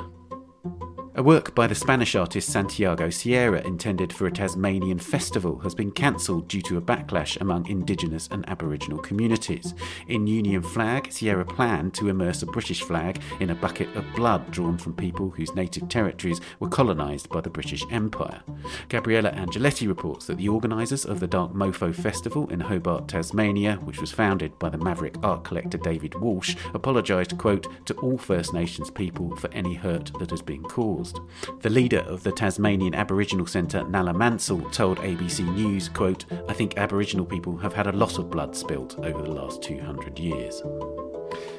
[1.14, 5.92] A work by the Spanish artist Santiago Sierra intended for a Tasmanian festival has been
[5.92, 9.74] cancelled due to a backlash among Indigenous and Aboriginal communities.
[10.08, 14.52] In Union Flag, Sierra planned to immerse a British flag in a bucket of blood
[14.52, 18.42] drawn from people whose native territories were colonised by the British Empire.
[18.88, 24.00] Gabriella Angeleti reports that the organisers of the Dark Mofo Festival in Hobart, Tasmania, which
[24.00, 28.90] was founded by the maverick art collector David Walsh, apologised, quote, to all First Nations
[28.90, 31.20] people for any hurt that has been caused caused.
[31.62, 36.78] The leader of the Tasmanian Aboriginal Centre, Nala Mansell, told ABC News, quote, I think
[36.78, 40.62] Aboriginal people have had a lot of blood spilt over the last 200 years.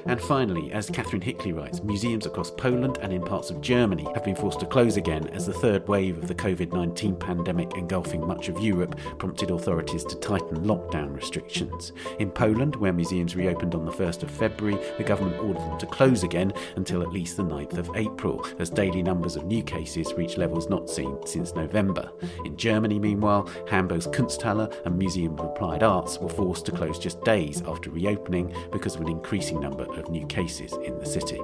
[0.07, 4.25] And finally, as Catherine Hickley writes, museums across Poland and in parts of Germany have
[4.25, 8.27] been forced to close again as the third wave of the COVID 19 pandemic engulfing
[8.27, 11.93] much of Europe prompted authorities to tighten lockdown restrictions.
[12.19, 15.87] In Poland, where museums reopened on the 1st of February, the government ordered them to
[15.87, 20.13] close again until at least the 9th of April, as daily numbers of new cases
[20.15, 22.11] reach levels not seen since November.
[22.45, 27.23] In Germany, meanwhile, Hamburg's Kunsthalle and Museum of Applied Arts were forced to close just
[27.25, 31.41] days after reopening because of an increasing number of new cases in the city.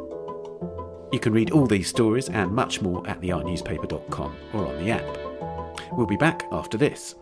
[1.13, 5.93] You can read all these stories and much more at theartnewspaper.com or on the app.
[5.93, 7.15] We'll be back after this.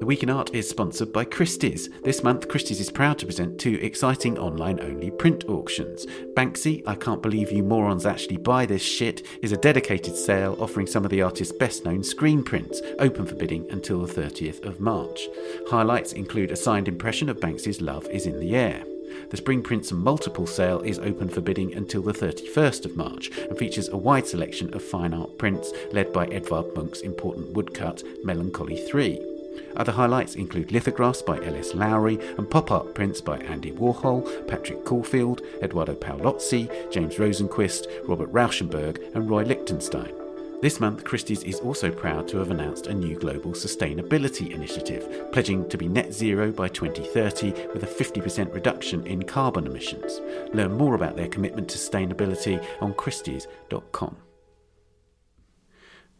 [0.00, 1.90] The Week in Art is sponsored by Christie's.
[2.02, 6.06] This month, Christie's is proud to present two exciting online only print auctions.
[6.34, 10.86] Banksy, I Can't Believe You Morons Actually Buy This Shit, is a dedicated sale offering
[10.86, 14.80] some of the artist's best known screen prints, open for bidding until the 30th of
[14.80, 15.28] March.
[15.68, 18.82] Highlights include a signed impression of Banksy's Love is in the Air.
[19.28, 23.58] The Spring Prints Multiple sale is open for bidding until the 31st of March and
[23.58, 28.78] features a wide selection of fine art prints led by Edvard Munch's important woodcut Melancholy
[28.78, 29.29] 3.
[29.76, 31.74] Other highlights include lithographs by L.S.
[31.74, 38.32] Lowry and pop art prints by Andy Warhol, Patrick Caulfield, Eduardo Paolozzi, James Rosenquist, Robert
[38.32, 40.12] Rauschenberg, and Roy Lichtenstein.
[40.60, 45.66] This month, Christie's is also proud to have announced a new global sustainability initiative, pledging
[45.70, 50.20] to be net zero by 2030 with a 50% reduction in carbon emissions.
[50.52, 54.16] Learn more about their commitment to sustainability on christies.com.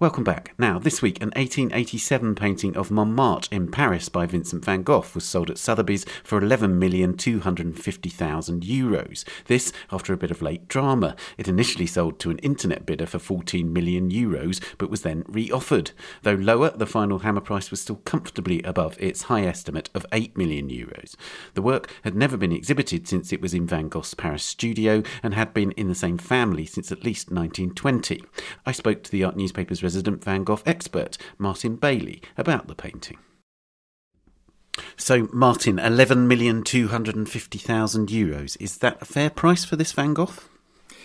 [0.01, 0.55] Welcome back.
[0.57, 5.25] Now, this week, an 1887 painting of Montmartre in Paris by Vincent van Gogh was
[5.25, 9.25] sold at Sotheby's for 11,250,000 euros.
[9.45, 11.17] This after a bit of late drama.
[11.37, 15.91] It initially sold to an internet bidder for 14 million euros, but was then re-offered.
[16.23, 20.35] Though lower, the final hammer price was still comfortably above its high estimate of 8
[20.35, 21.15] million euros.
[21.53, 25.35] The work had never been exhibited since it was in Van Gogh's Paris studio and
[25.35, 28.25] had been in the same family since at least 1920.
[28.65, 33.19] I spoke to the art newspaper's resident Van Gogh expert, Martin Bailey, about the painting.
[34.97, 38.57] So, Martin, 11,250,000 euros.
[38.61, 40.31] Is that a fair price for this Van Gogh?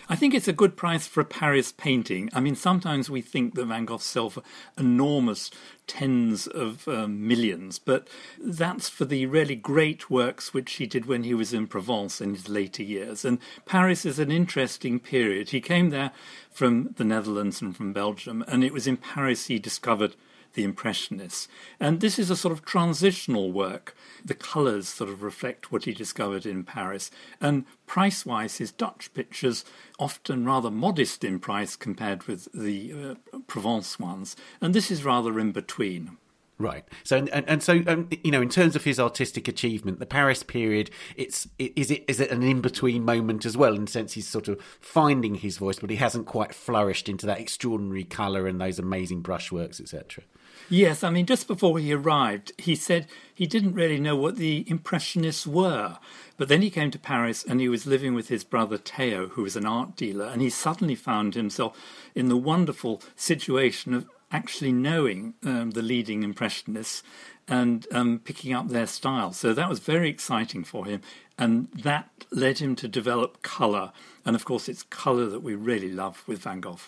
[0.07, 2.29] I think it's a good price for a Paris painting.
[2.33, 4.43] I mean, sometimes we think that Van Gogh sell for
[4.77, 5.49] enormous
[5.87, 8.07] tens of um, millions, but
[8.39, 12.35] that's for the really great works which he did when he was in Provence in
[12.35, 13.25] his later years.
[13.25, 15.49] And Paris is an interesting period.
[15.49, 16.11] He came there
[16.51, 20.15] from the Netherlands and from Belgium, and it was in Paris he discovered
[20.55, 21.47] the Impressionists.
[21.79, 23.95] And this is a sort of transitional work.
[24.23, 27.11] The colours sort of reflect what he discovered in Paris.
[27.39, 29.63] And price wise, his Dutch pictures
[29.99, 34.35] often rather modest in price compared with the uh, Provence ones.
[34.59, 36.17] And this is rather in between.
[36.57, 36.85] Right.
[37.03, 40.41] So and, and so um, you know, in terms of his artistic achievement, the Paris
[40.41, 43.75] period, it's is it is it an in between moment as well?
[43.75, 47.25] In the sense he's sort of finding his voice, but he hasn't quite flourished into
[47.25, 50.23] that extraordinary colour and those amazing brushworks, etc.
[50.69, 54.63] Yes, I mean, just before he arrived, he said he didn't really know what the
[54.67, 55.97] Impressionists were.
[56.37, 59.43] But then he came to Paris and he was living with his brother Theo, who
[59.43, 61.77] was an art dealer, and he suddenly found himself
[62.15, 67.03] in the wonderful situation of actually knowing um, the leading Impressionists
[67.47, 69.31] and um, picking up their style.
[69.31, 71.01] So that was very exciting for him,
[71.37, 73.91] and that led him to develop colour.
[74.25, 76.79] And of course, it's colour that we really love with Van Gogh.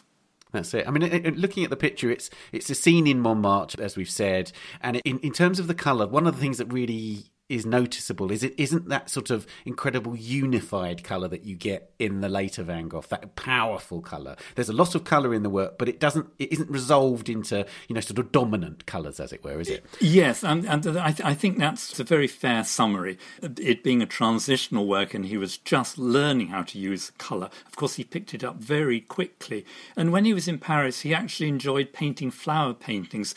[0.52, 0.88] That's it.
[0.88, 4.52] I mean, looking at the picture, it's it's a scene in Montmartre, as we've said,
[4.82, 8.32] and in in terms of the color, one of the things that really is noticeable?
[8.32, 12.64] Is it isn't that sort of incredible unified color that you get in the later
[12.64, 16.00] Van Gogh that powerful color there's a lot of color in the work but it
[16.00, 19.70] doesn't it isn't resolved into you know sort of dominant colors as it were is
[19.70, 19.86] it?
[20.00, 23.18] Yes and, and I, th- I think that's a very fair summary.
[23.42, 27.76] It being a transitional work and he was just learning how to use color of
[27.76, 29.66] course he picked it up very quickly.
[29.96, 33.34] And when he was in Paris he actually enjoyed painting flower paintings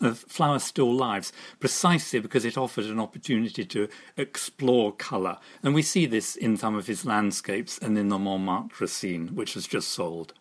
[0.00, 5.38] of flower still lives precisely because it offered an opportunity to explore colour.
[5.62, 9.54] And we see this in some of his landscapes and in the Montmartre scene, which
[9.54, 10.34] was just sold.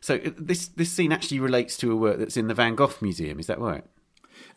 [0.00, 2.94] So uh, this this scene actually relates to a work that's in the Van Gogh
[3.00, 3.38] Museum.
[3.38, 3.84] Is that right?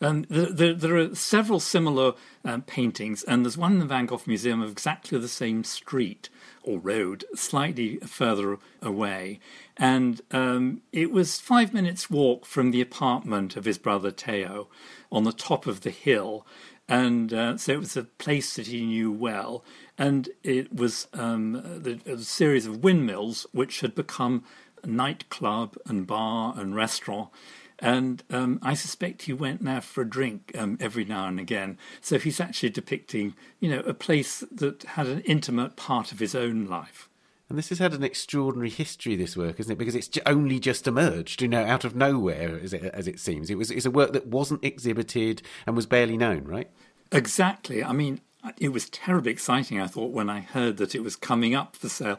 [0.00, 4.06] Um, the, the, there are several similar um, paintings, and there's one in the Van
[4.06, 6.28] Gogh Museum of exactly the same street
[6.66, 9.40] or road, slightly further away.
[9.76, 14.68] And um, it was five minutes' walk from the apartment of his brother Theo
[15.10, 16.46] on the top of the hill.
[16.88, 19.64] And uh, so it was a place that he knew well.
[19.96, 24.44] And it was um, a series of windmills which had become
[24.82, 27.30] a nightclub and bar and restaurant.
[27.78, 31.78] And um, I suspect he went there for a drink um, every now and again.
[32.00, 36.34] So he's actually depicting, you know, a place that had an intimate part of his
[36.34, 37.08] own life.
[37.48, 39.78] And this has had an extraordinary history, this work, isn't it?
[39.78, 43.50] Because it's only just emerged, you know, out of nowhere, as it, as it seems.
[43.50, 46.68] It was it's a work that wasn't exhibited and was barely known, right?
[47.12, 47.84] Exactly.
[47.84, 48.20] I mean,
[48.58, 51.88] it was terribly exciting, I thought, when I heard that it was coming up for
[51.88, 52.18] sale.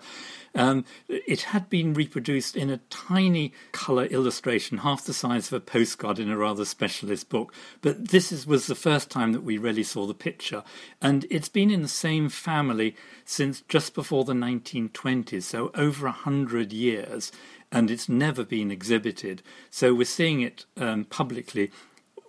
[0.55, 5.59] Um, it had been reproduced in a tiny colour illustration, half the size of a
[5.59, 7.53] postcard in a rather specialist book.
[7.81, 10.63] But this is, was the first time that we really saw the picture.
[11.01, 16.11] And it's been in the same family since just before the 1920s, so over a
[16.11, 17.31] hundred years.
[17.71, 19.43] And it's never been exhibited.
[19.69, 21.69] So we're seeing it um, publicly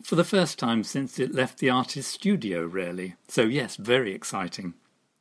[0.03, 3.15] for the first time since it left the artist's studio, really.
[3.29, 4.75] So, yes, very exciting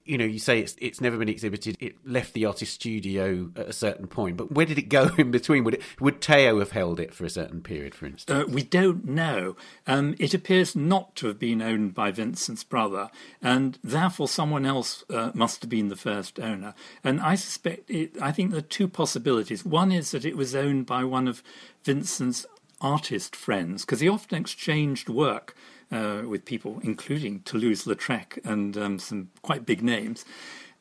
[0.07, 1.77] you know, you say it's it's never been exhibited.
[1.79, 5.31] It left the artist studio at a certain point, but where did it go in
[5.31, 5.63] between?
[5.65, 8.47] Would it would Theo have held it for a certain period, for instance?
[8.47, 9.55] Uh, we don't know.
[9.85, 13.09] Um, it appears not to have been owned by Vincent's brother,
[13.41, 16.73] and therefore someone else uh, must have been the first owner.
[17.03, 18.11] And I suspect it.
[18.21, 19.65] I think there are two possibilities.
[19.65, 21.43] One is that it was owned by one of
[21.83, 22.45] Vincent's
[22.81, 25.55] artist friends, because he often exchanged work
[25.91, 30.25] uh, with people, including Toulouse-Lautrec and um, some quite big names.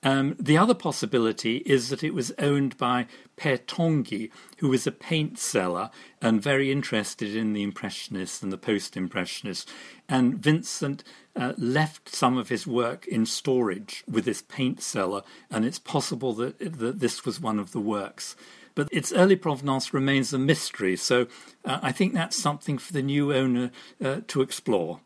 [0.02, 4.92] Um, the other possibility is that it was owned by Pere Tanguy, who was a
[4.92, 5.90] paint seller
[6.20, 9.72] and very interested in the Impressionists and the post Impressionists.
[10.08, 11.02] And Vincent
[11.34, 16.34] uh, left some of his work in storage with this paint seller, and it's possible
[16.34, 18.36] that, that this was one of the works.
[18.76, 21.26] But its early provenance remains a mystery, so
[21.64, 23.72] uh, I think that's something for the new owner
[24.04, 25.00] uh, to explore.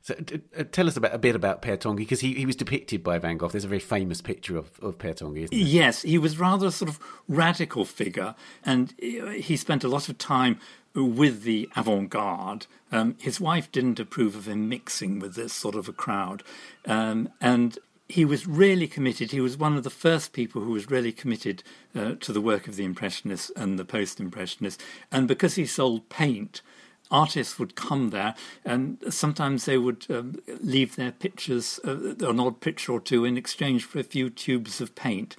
[0.00, 0.16] So,
[0.58, 3.18] uh, tell us about a bit about Pere Tanguy because he, he was depicted by
[3.18, 3.48] Van Gogh.
[3.48, 5.60] There's a very famous picture of, of Pere Tanguy, isn't there?
[5.60, 6.98] Yes, he was rather a sort of
[7.28, 8.34] radical figure,
[8.64, 10.58] and he spent a lot of time
[10.94, 12.66] with the avant garde.
[12.90, 16.42] Um, his wife didn't approve of him mixing with this sort of a crowd,
[16.86, 17.78] um, and
[18.08, 19.30] he was really committed.
[19.30, 21.62] He was one of the first people who was really committed
[21.94, 24.82] uh, to the work of the Impressionists and the Post Impressionists.
[25.10, 26.62] And because he sold paint,
[27.10, 28.34] artists would come there,
[28.64, 33.36] and sometimes they would um, leave their pictures, uh, an odd picture or two, in
[33.36, 35.36] exchange for a few tubes of paint.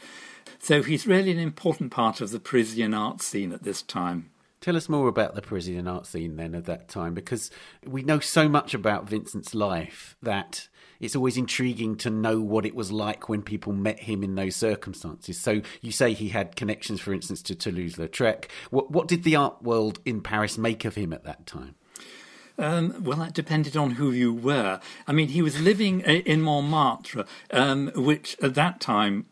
[0.59, 4.29] So he's really an important part of the Parisian art scene at this time.
[4.61, 7.51] Tell us more about the Parisian art scene then at that time, because
[7.85, 10.69] we know so much about Vincent's life that
[11.03, 14.55] it's always intriguing to know what it was like when people met him in those
[14.55, 15.37] circumstances.
[15.37, 18.45] So you say he had connections, for instance, to Toulouse-Lautrec.
[18.69, 21.75] What, what did the art world in Paris make of him at that time?
[22.57, 24.79] Um, well, that depended on who you were.
[25.05, 29.25] I mean, he was living in Montmartre, um, which at that time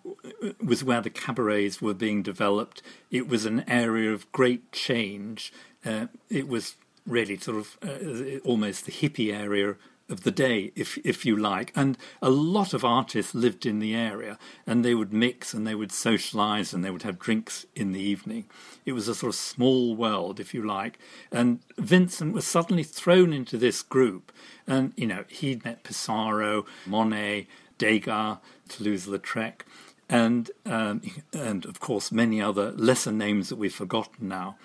[0.61, 2.81] was where the cabarets were being developed.
[3.11, 5.53] It was an area of great change.
[5.85, 6.75] Uh, it was
[7.07, 9.77] really sort of uh, almost the hippie area
[10.11, 11.71] of the day, if if you like.
[11.75, 14.37] And a lot of artists lived in the area,
[14.67, 18.01] and they would mix and they would socialise and they would have drinks in the
[18.01, 18.45] evening.
[18.85, 20.99] It was a sort of small world, if you like.
[21.31, 24.31] And Vincent was suddenly thrown into this group,
[24.67, 27.47] and you know he'd met Pissarro, Monet,
[27.77, 28.37] Degas,
[28.67, 29.61] Toulouse-Lautrec.
[30.09, 31.01] And um,
[31.33, 34.57] and of course many other lesser names that we've forgotten now.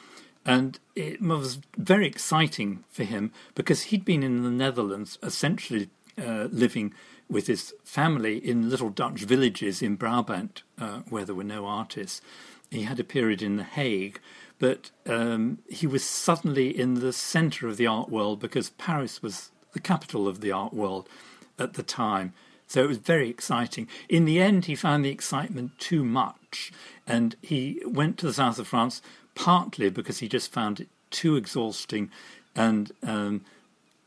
[0.47, 6.49] And it was very exciting for him because he'd been in the Netherlands, essentially uh,
[6.53, 6.95] living
[7.29, 12.21] with his family in little Dutch villages in Brabant, uh, where there were no artists.
[12.71, 14.21] He had a period in The Hague,
[14.61, 19.51] but um, he was suddenly in the centre of the art world because Paris was
[19.73, 21.09] the capital of the art world
[21.59, 22.33] at the time.
[22.69, 23.89] So it was very exciting.
[24.09, 26.73] In the end, he found the excitement too much,
[27.07, 29.03] and he went to the south of France,
[29.37, 32.11] partly because he just found it too exhausting
[32.57, 33.45] and um,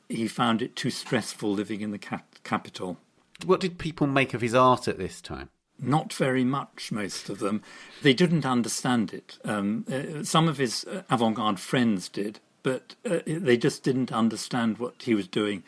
[0.09, 2.97] he found it too stressful living in the cap- capital.
[3.45, 5.49] What did people make of his art at this time?
[5.81, 7.61] Not very much, most of them.
[8.01, 9.37] They didn't understand it.
[9.45, 14.11] Um, uh, some of his uh, avant garde friends did, but uh, they just didn't
[14.11, 15.63] understand what he was doing.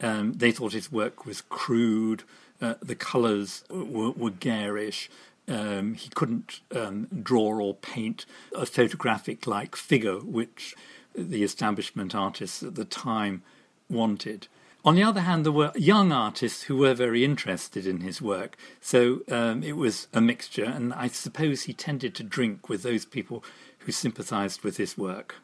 [0.00, 2.22] Um, they thought his work was crude,
[2.62, 5.10] uh, the colours were, were garish,
[5.50, 8.24] um, he couldn't um, draw or paint
[8.56, 10.74] a photographic like figure, which
[11.14, 13.42] the establishment artists at the time
[13.88, 14.46] wanted.
[14.82, 18.56] On the other hand, there were young artists who were very interested in his work,
[18.80, 23.04] so um, it was a mixture, and I suppose he tended to drink with those
[23.04, 23.44] people
[23.80, 25.36] who sympathized with his work.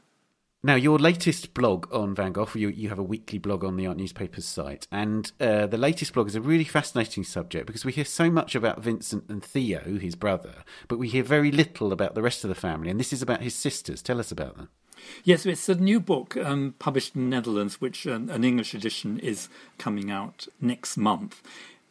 [0.62, 3.86] Now, your latest blog on Van Gogh, you, you have a weekly blog on the
[3.86, 7.92] Art Newspapers site, and uh, the latest blog is a really fascinating subject because we
[7.92, 12.14] hear so much about Vincent and Theo, his brother, but we hear very little about
[12.14, 14.02] the rest of the family, and this is about his sisters.
[14.02, 14.70] Tell us about them.
[15.24, 19.20] Yes, it's a new book um, published in the Netherlands, which um, an English edition
[19.20, 19.48] is
[19.78, 21.42] coming out next month.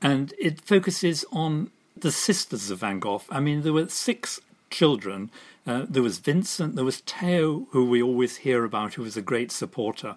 [0.02, 3.22] And it focuses on the sisters of Van Gogh.
[3.30, 5.32] I mean, there were six children,
[5.66, 9.22] uh, there was Vincent, there was Theo, who we always hear about, who was a
[9.22, 10.16] great supporter.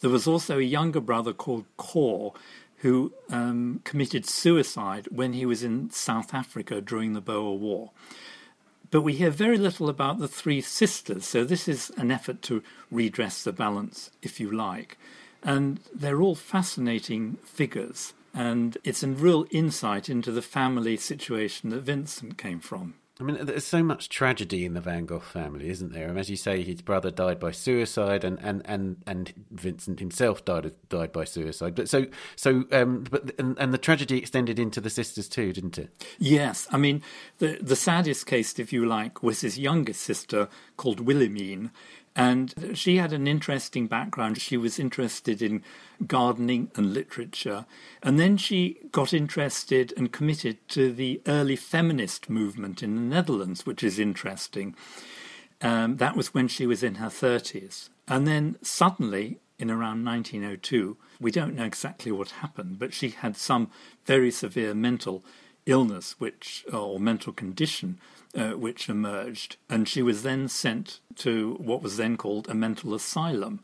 [0.00, 2.34] There was also a younger brother called Cor,
[2.78, 7.90] who um, committed suicide when he was in South Africa during the Boer War.
[8.90, 12.62] But we hear very little about the three sisters, so this is an effort to
[12.90, 14.98] redress the balance, if you like.
[15.42, 21.82] And they're all fascinating figures, and it's a real insight into the family situation that
[21.82, 22.94] Vincent came from.
[23.20, 26.08] I mean, there's so much tragedy in the Van Gogh family, isn't there?
[26.08, 30.42] And as you say, his brother died by suicide, and, and, and, and Vincent himself
[30.44, 31.74] died died by suicide.
[31.74, 32.06] But so
[32.36, 35.90] so um, but and, and the tragedy extended into the sisters too, didn't it?
[36.18, 37.02] Yes, I mean
[37.38, 41.70] the the saddest case, if you like, was his youngest sister called Wilhelmine,
[42.16, 44.40] and she had an interesting background.
[44.40, 45.62] She was interested in
[46.06, 47.66] gardening and literature.
[48.02, 53.64] And then she got interested and committed to the early feminist movement in the Netherlands,
[53.64, 54.74] which is interesting.
[55.62, 57.90] Um, that was when she was in her 30s.
[58.08, 63.36] And then suddenly, in around 1902, we don't know exactly what happened, but she had
[63.36, 63.70] some
[64.04, 65.22] very severe mental
[65.66, 68.00] illness which or mental condition
[68.36, 72.94] uh, which emerged, and she was then sent to what was then called a mental
[72.94, 73.60] asylum.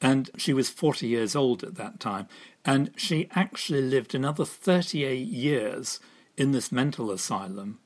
[0.00, 2.28] And she was 40 years old at that time,
[2.64, 6.00] and she actually lived another 38 years
[6.36, 7.78] in this mental asylum.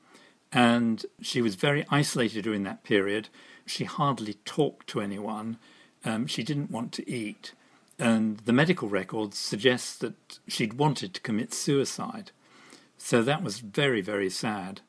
[0.51, 3.29] And she was very isolated during that period.
[3.65, 5.57] She hardly talked to anyone.
[6.05, 7.53] Um, she didn't want to eat.
[7.97, 12.31] And the medical records suggest that she'd wanted to commit suicide.
[12.97, 14.81] So that was very, very sad.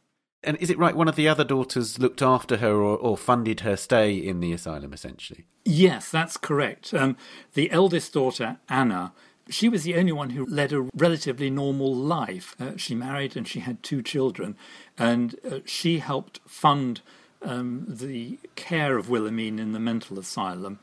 [0.44, 3.60] And is it right one of the other daughters looked after her or, or funded
[3.60, 5.46] her stay in the asylum, essentially?
[5.64, 6.92] Yes, that's correct.
[6.92, 7.16] Um,
[7.54, 9.12] the eldest daughter, Anna,
[9.48, 12.56] she was the only one who led a relatively normal life.
[12.60, 14.56] Uh, she married and she had two children,
[14.98, 17.00] and uh, she helped fund
[17.42, 20.78] um, the care of Wilhelmine in the mental asylum.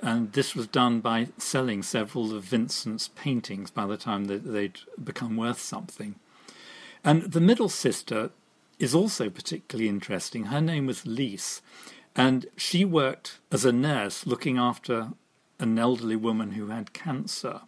[0.00, 4.78] And this was done by selling several of Vincent's paintings by the time that they'd
[5.02, 6.14] become worth something.
[7.04, 8.30] And the middle sister,
[8.78, 10.44] is also particularly interesting.
[10.44, 11.60] Her name was Lise,
[12.14, 15.10] and she worked as a nurse looking after
[15.58, 17.60] an elderly woman who had cancer.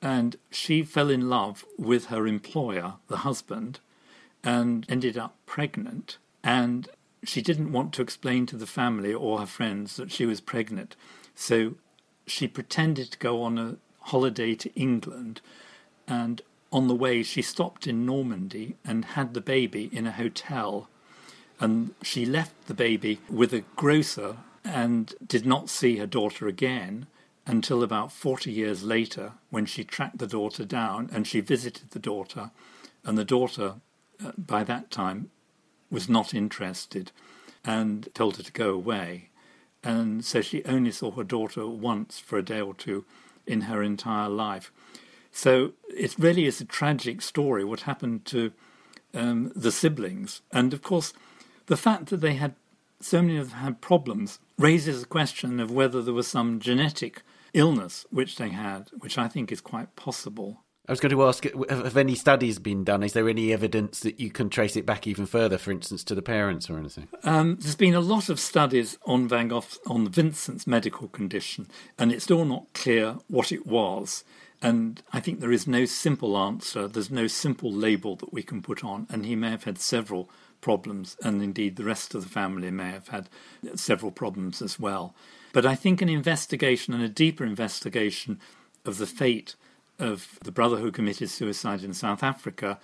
[0.00, 3.80] And she fell in love with her employer, the husband,
[4.44, 6.18] and ended up pregnant.
[6.44, 6.88] And
[7.24, 10.94] she didn't want to explain to the family or her friends that she was pregnant.
[11.34, 11.74] So
[12.26, 15.40] she pretended to go on a holiday to England
[16.06, 16.40] and
[16.72, 20.88] on the way, she stopped in Normandy and had the baby in a hotel.
[21.60, 27.06] And she left the baby with a grocer and did not see her daughter again
[27.46, 31.98] until about 40 years later when she tracked the daughter down and she visited the
[31.98, 32.50] daughter.
[33.04, 33.76] And the daughter,
[34.22, 35.30] uh, by that time,
[35.90, 37.10] was not interested
[37.64, 39.30] and told her to go away.
[39.82, 43.06] And so she only saw her daughter once for a day or two
[43.46, 44.70] in her entire life.
[45.38, 48.50] So it really is a tragic story what happened to
[49.14, 50.42] um, the siblings.
[50.50, 51.12] And of course,
[51.66, 52.56] the fact that they had
[53.00, 57.22] so many of them had problems raises the question of whether there was some genetic
[57.54, 60.64] illness which they had, which I think is quite possible.
[60.88, 63.02] I was going to ask, have any studies been done?
[63.02, 66.14] Is there any evidence that you can trace it back even further, for instance, to
[66.14, 67.08] the parents or anything?
[67.24, 71.68] Um, there's been a lot of studies on Van Gogh, on Vincent's medical condition,
[71.98, 74.24] and it's still not clear what it was.
[74.62, 78.62] And I think there is no simple answer, there's no simple label that we can
[78.62, 79.06] put on.
[79.10, 80.30] And he may have had several
[80.62, 83.28] problems, and indeed the rest of the family may have had
[83.74, 85.14] several problems as well.
[85.52, 88.40] But I think an investigation and a deeper investigation
[88.86, 89.54] of the fate
[89.98, 92.78] of the brother who committed suicide in South Africa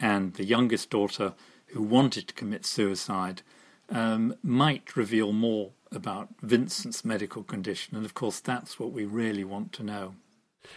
[0.00, 1.34] and the youngest daughter
[1.68, 3.42] who wanted to commit suicide
[3.90, 7.96] um, might reveal more about Vincent's medical condition.
[7.96, 10.14] And of course, that's what we really want to know.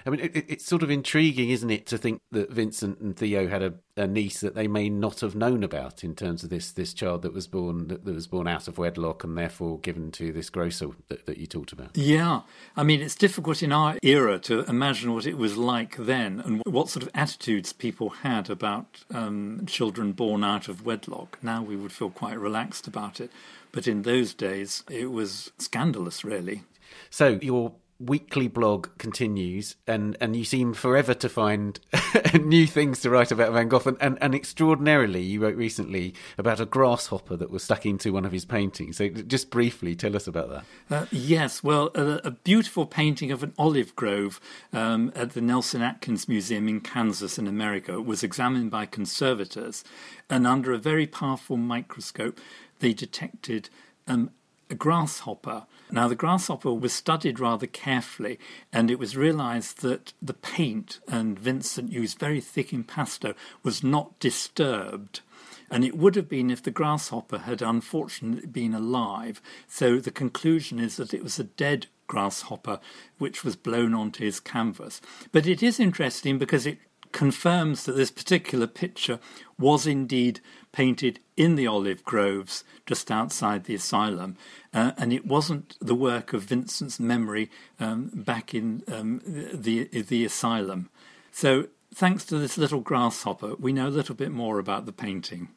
[0.06, 3.48] I mean, it, it's sort of intriguing, isn't it, to think that Vincent and Theo
[3.48, 6.72] had a, a, niece that they may not have known about in terms of this
[6.72, 10.12] this child that was born that, that was born out of wedlock and therefore given
[10.12, 11.96] to this grocer that, that, you talked about.
[11.96, 12.42] Yeah,
[12.76, 16.62] I mean, it's difficult in our era to imagine what it was like then and
[16.66, 21.38] what sort of attitudes people had about um, children born out of wedlock.
[21.42, 23.32] Now we would feel quite relaxed about it,
[23.72, 26.64] but in those days it was scandalous, really.
[27.10, 31.80] So your weekly blog continues and and you seem forever to find
[32.42, 33.82] new things to write about Van Gogh.
[33.86, 38.26] And, and, and, extraordinarily you wrote recently about a grasshopper that was stuck into one
[38.26, 38.98] of his paintings.
[38.98, 40.64] So just briefly tell us about that.
[40.96, 41.64] Uh, yes.
[41.64, 44.40] Well a, a, beautiful painting of an olive grove
[44.72, 48.02] um, at the Nelson Atkins Museum in Kansas in America.
[48.02, 49.84] Was examined by conservators
[50.30, 52.40] and under a very powerful microscope
[52.80, 53.70] they detected
[54.08, 54.32] um,
[54.70, 55.66] a grasshopper.
[55.92, 58.40] Now, the grasshopper was studied rather carefully,
[58.74, 64.20] and it was realized that the paint, and Vincent used very thick impasto, was not
[64.20, 65.22] disturbed.
[65.70, 69.42] And it would have been if the grasshopper had unfortunately been alive.
[69.68, 72.80] So the conclusion is that it was a dead grasshopper
[73.18, 75.02] which was blown onto his canvas.
[75.32, 76.80] But it is interesting because it
[77.12, 79.20] confirms that this particular picture
[79.58, 80.40] was indeed
[80.72, 84.38] painted in the olive groves just outside the asylum.
[84.74, 87.50] Uh, and it wasn't the work of Vincent's memory
[87.80, 90.90] um, back in um, the, the asylum.
[91.32, 95.50] So, thanks to this little grasshopper, we know a little bit more about the painting.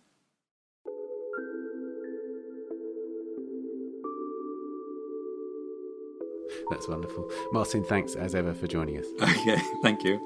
[6.70, 7.28] That's wonderful.
[7.52, 9.06] Martin, thanks as ever for joining us.
[9.20, 10.20] Okay, thank you.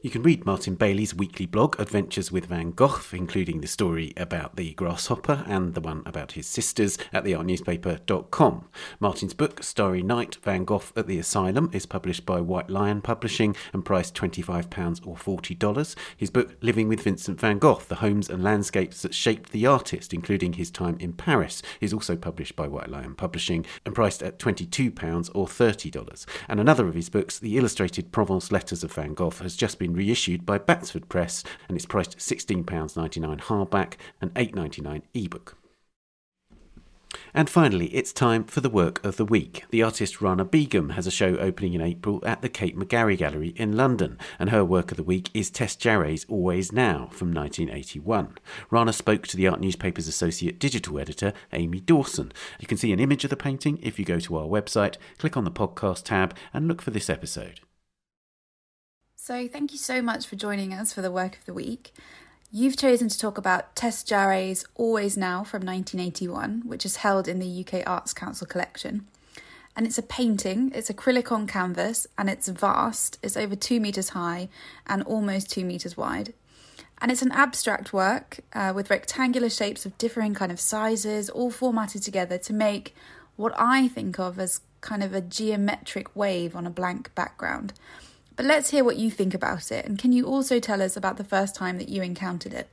[0.00, 4.54] You can read Martin Bailey's weekly blog, Adventures with Van Gogh, including the story about
[4.54, 8.68] the grasshopper and the one about his sisters at theartnewspaper.com.
[9.00, 13.56] Martin's book, Starry Night Van Gogh at the Asylum, is published by White Lion Publishing
[13.72, 15.96] and priced £25 or $40.
[16.16, 20.14] His book, Living with Vincent van Gogh The Homes and Landscapes That Shaped the Artist,
[20.14, 24.38] including his time in Paris, is also published by White Lion Publishing and priced at
[24.38, 26.26] £22 or $30.
[26.46, 29.87] And another of his books, The Illustrated Provence Letters of Van Gogh, has just been
[29.88, 35.56] been reissued by Batsford Press and it's priced £16.99 hardback and £8.99 ebook.
[37.32, 39.64] And finally, it's time for the work of the week.
[39.70, 43.54] The artist Rana Begum has a show opening in April at the Kate McGarry Gallery
[43.56, 48.36] in London, and her work of the week is Tess Jaray's Always Now from 1981.
[48.70, 52.30] Rana spoke to the Art Newspaper's associate digital editor, Amy Dawson.
[52.60, 55.36] You can see an image of the painting if you go to our website, click
[55.36, 57.60] on the podcast tab, and look for this episode.
[59.28, 61.92] So, thank you so much for joining us for the work of the week.
[62.50, 67.38] You've chosen to talk about Tess Jaray's Always Now from 1981, which is held in
[67.38, 69.06] the UK Arts Council collection.
[69.76, 73.18] And it's a painting, it's acrylic on canvas, and it's vast.
[73.22, 74.48] It's over two metres high
[74.86, 76.32] and almost two metres wide.
[77.02, 81.50] And it's an abstract work uh, with rectangular shapes of differing kind of sizes, all
[81.50, 82.96] formatted together to make
[83.36, 87.74] what I think of as kind of a geometric wave on a blank background.
[88.38, 89.84] But let's hear what you think about it.
[89.84, 92.68] And can you also tell us about the first time that you encountered it?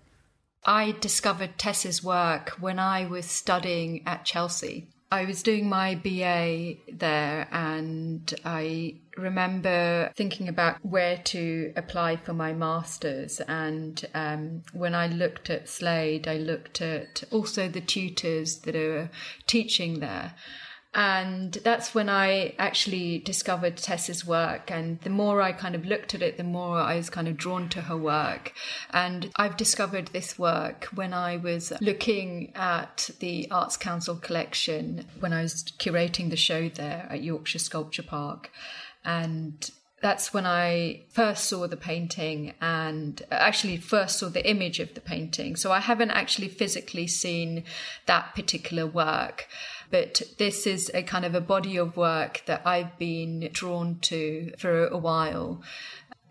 [0.63, 4.89] I discovered Tess's work when I was studying at Chelsea.
[5.11, 12.34] I was doing my BA there, and I remember thinking about where to apply for
[12.34, 13.39] my master's.
[13.39, 19.09] And um, when I looked at Slade, I looked at also the tutors that are
[19.47, 20.36] teaching there.
[20.98, 24.72] And that's when I actually discovered Tess's work.
[24.72, 27.36] And the more I kind of looked at it, the more I was kind of
[27.36, 28.54] drawn to her work.
[28.91, 35.34] And I've discovered this work when I was looking at the Arts Council collection, when
[35.34, 38.50] I was curating the show there at Yorkshire Sculpture Park.
[39.04, 39.70] And
[40.02, 45.02] that's when I first saw the painting and actually first saw the image of the
[45.02, 45.56] painting.
[45.56, 47.64] So I haven't actually physically seen
[48.06, 49.48] that particular work.
[49.92, 54.52] But this is a kind of a body of work that I've been drawn to
[54.58, 55.62] for a while.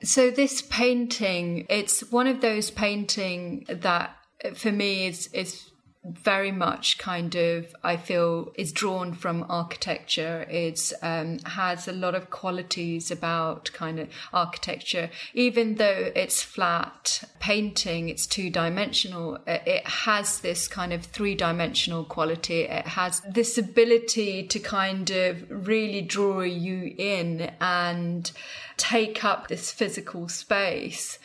[0.02, 4.16] So this painting, it's one of those painting that
[4.54, 5.70] for me is is
[6.04, 10.46] very much kind of I feel is drawn from architecture.
[10.50, 17.24] It um, has a lot of qualities about kind of architecture, even though it's flat
[17.40, 19.38] painting, it's two dimensional.
[19.46, 22.62] It has this kind of three dimensional quality.
[22.62, 28.30] It has this ability to kind of really draw you in and
[28.76, 31.18] take up this physical space.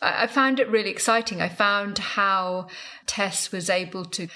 [0.00, 1.40] I found it really exciting.
[1.40, 2.68] I found how
[3.06, 4.28] Tess was able to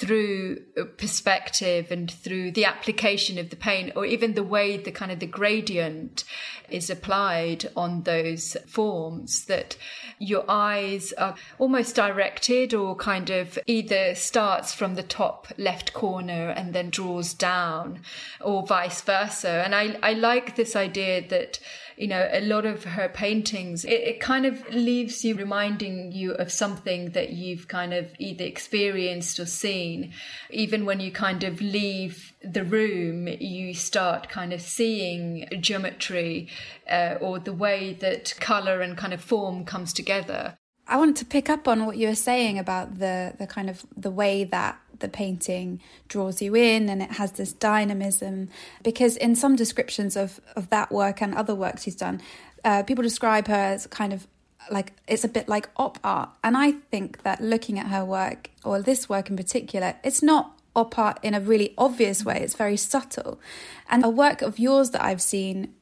[0.00, 0.56] through
[0.96, 5.18] perspective and through the application of the paint or even the way the kind of
[5.18, 6.24] the gradient
[6.70, 9.76] is applied on those forms that
[10.18, 16.48] your eyes are almost directed or kind of either starts from the top left corner
[16.48, 18.00] and then draws down
[18.40, 21.58] or vice versa and i i like this idea that
[22.00, 26.32] you know, a lot of her paintings, it, it kind of leaves you reminding you
[26.32, 30.10] of something that you've kind of either experienced or seen.
[30.48, 36.48] Even when you kind of leave the room, you start kind of seeing geometry
[36.90, 40.56] uh, or the way that color and kind of form comes together.
[40.88, 43.84] I want to pick up on what you were saying about the the kind of
[43.96, 48.48] the way that the painting draws you in and it has this dynamism.
[48.82, 52.20] Because in some descriptions of, of that work and other works she's done,
[52.64, 54.26] uh, people describe her as kind of
[54.70, 56.30] like it's a bit like op art.
[56.44, 60.58] And I think that looking at her work, or this work in particular, it's not
[60.76, 63.40] op art in a really obvious way, it's very subtle.
[63.88, 65.74] And a work of yours that I've seen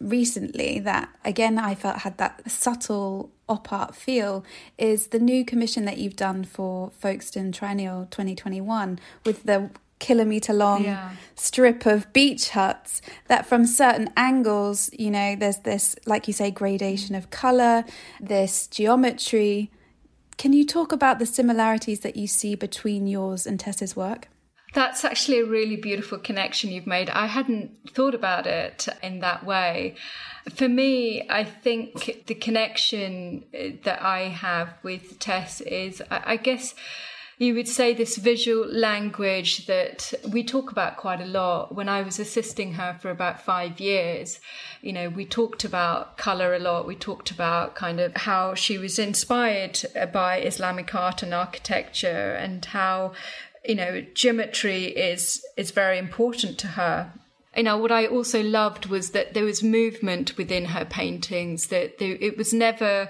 [0.00, 4.44] recently that again I felt had that subtle op art feel
[4.76, 10.84] is the new commission that you've done for Folkestone Triennial 2021 with the kilometer long
[10.84, 11.12] yeah.
[11.34, 16.50] strip of beach huts that from certain angles you know there's this like you say
[16.50, 17.82] gradation of color
[18.20, 19.70] this geometry
[20.36, 24.28] can you talk about the similarities that you see between yours and tess's work
[24.74, 29.44] that's actually a really beautiful connection you've made i hadn't thought about it in that
[29.44, 29.94] way
[30.54, 36.74] for me, I think the connection uh, that I have with Tess is, I guess,
[37.38, 41.74] you would say this visual language that we talk about quite a lot.
[41.74, 44.40] When I was assisting her for about five years,
[44.80, 46.86] you know, we talked about color a lot.
[46.86, 49.80] We talked about kind of how she was inspired
[50.14, 53.12] by Islamic art and architecture and how,
[53.68, 57.12] you know, geometry is, is very important to her.
[57.56, 61.98] You know what I also loved was that there was movement within her paintings that
[61.98, 63.08] there, it was never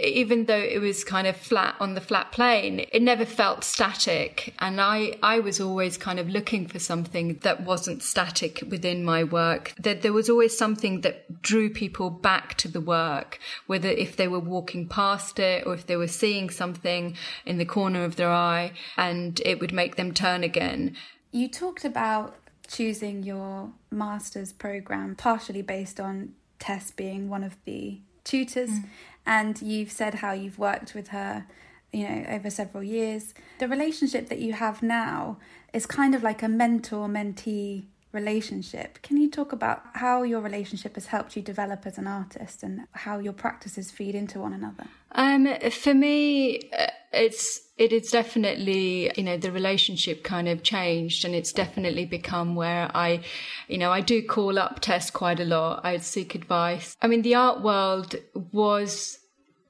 [0.00, 4.54] even though it was kind of flat on the flat plane, it never felt static.
[4.58, 9.24] And I, I was always kind of looking for something that wasn't static within my
[9.24, 14.16] work, that there was always something that drew people back to the work, whether if
[14.16, 18.16] they were walking past it or if they were seeing something in the corner of
[18.16, 20.96] their eye and it would make them turn again.
[21.32, 22.36] You talked about
[22.68, 28.84] choosing your master's program partially based on Tess being one of the tutors, mm.
[29.28, 31.44] And you've said how you've worked with her,
[31.92, 33.34] you know, over several years.
[33.58, 35.36] The relationship that you have now
[35.74, 39.00] is kind of like a mentor mentee relationship.
[39.02, 42.82] Can you talk about how your relationship has helped you develop as an artist and
[42.92, 44.86] how your practices feed into one another?
[45.12, 51.24] Um, for me, uh, it's it is definitely you know the relationship kind of changed
[51.24, 53.22] and it's definitely become where I,
[53.68, 55.80] you know, I do call up Tess quite a lot.
[55.84, 56.96] I seek advice.
[57.02, 58.14] I mean, the art world
[58.52, 59.18] was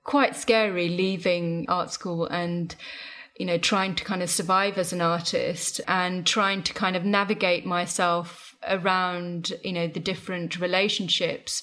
[0.05, 2.74] quite scary leaving art school and
[3.39, 7.05] you know, trying to kind of survive as an artist and trying to kind of
[7.05, 11.62] navigate myself around, you know, the different relationships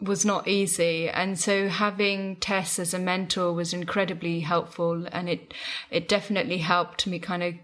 [0.00, 1.08] was not easy.
[1.08, 5.52] And so having Tess as a mentor was incredibly helpful and it,
[5.90, 7.54] it definitely helped me kind of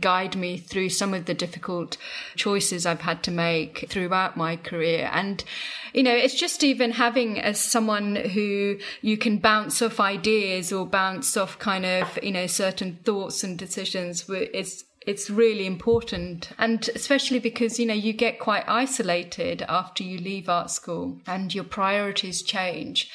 [0.00, 1.96] guide me through some of the difficult
[2.36, 5.10] choices I've had to make throughout my career.
[5.12, 5.42] And,
[5.92, 10.86] you know, it's just even having as someone who you can bounce off ideas or
[10.86, 14.24] bounce off kind of, you know, certain thoughts and decisions.
[14.28, 16.50] It's, it's really important.
[16.58, 21.54] And especially because, you know, you get quite isolated after you leave art school and
[21.54, 23.10] your priorities change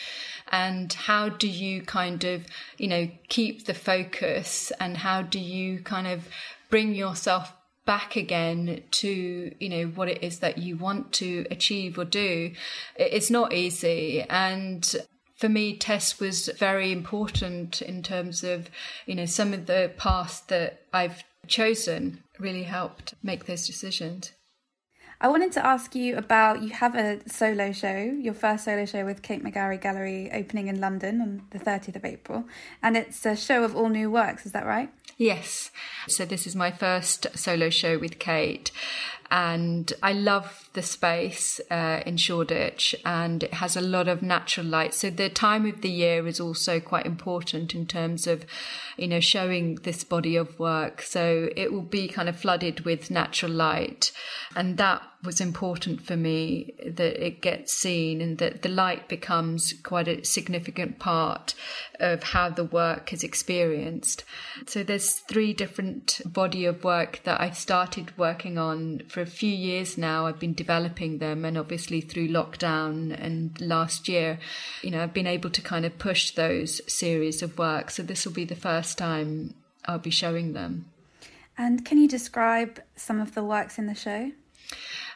[0.52, 2.46] and how do you kind of
[2.78, 4.72] you know keep the focus?
[4.80, 6.28] And how do you kind of
[6.70, 7.54] bring yourself
[7.86, 12.52] back again to you know what it is that you want to achieve or do?
[12.96, 14.26] It's not easy.
[14.30, 14.96] And
[15.40, 18.70] for me tess was very important in terms of
[19.06, 24.34] you know some of the paths that i've chosen really helped make those decisions
[25.22, 29.04] I wanted to ask you about you have a solo show, your first solo show
[29.04, 32.46] with Kate McGarry Gallery opening in London on the 30th of April,
[32.82, 34.90] and it's a show of all new works, is that right?
[35.18, 35.72] Yes.
[36.08, 38.72] So this is my first solo show with Kate
[39.32, 44.66] and I love the space uh, in Shoreditch, and it has a lot of natural
[44.66, 44.94] light.
[44.94, 48.46] So the time of the year is also quite important in terms of,
[48.98, 51.02] you know, showing this body of work.
[51.02, 54.12] So it will be kind of flooded with natural light,
[54.56, 59.74] and that was important for me that it gets seen and that the light becomes
[59.84, 61.54] quite a significant part
[62.00, 64.24] of how the work is experienced.
[64.66, 69.52] So there's three different body of work that I've started working on for a few
[69.52, 70.26] years now.
[70.26, 74.40] I've been developing them and obviously through lockdown and last year,
[74.82, 77.92] you know, I've been able to kind of push those series of work.
[77.92, 79.54] So this will be the first time
[79.84, 80.86] I'll be showing them.
[81.58, 84.32] And can you describe some of the works in the show?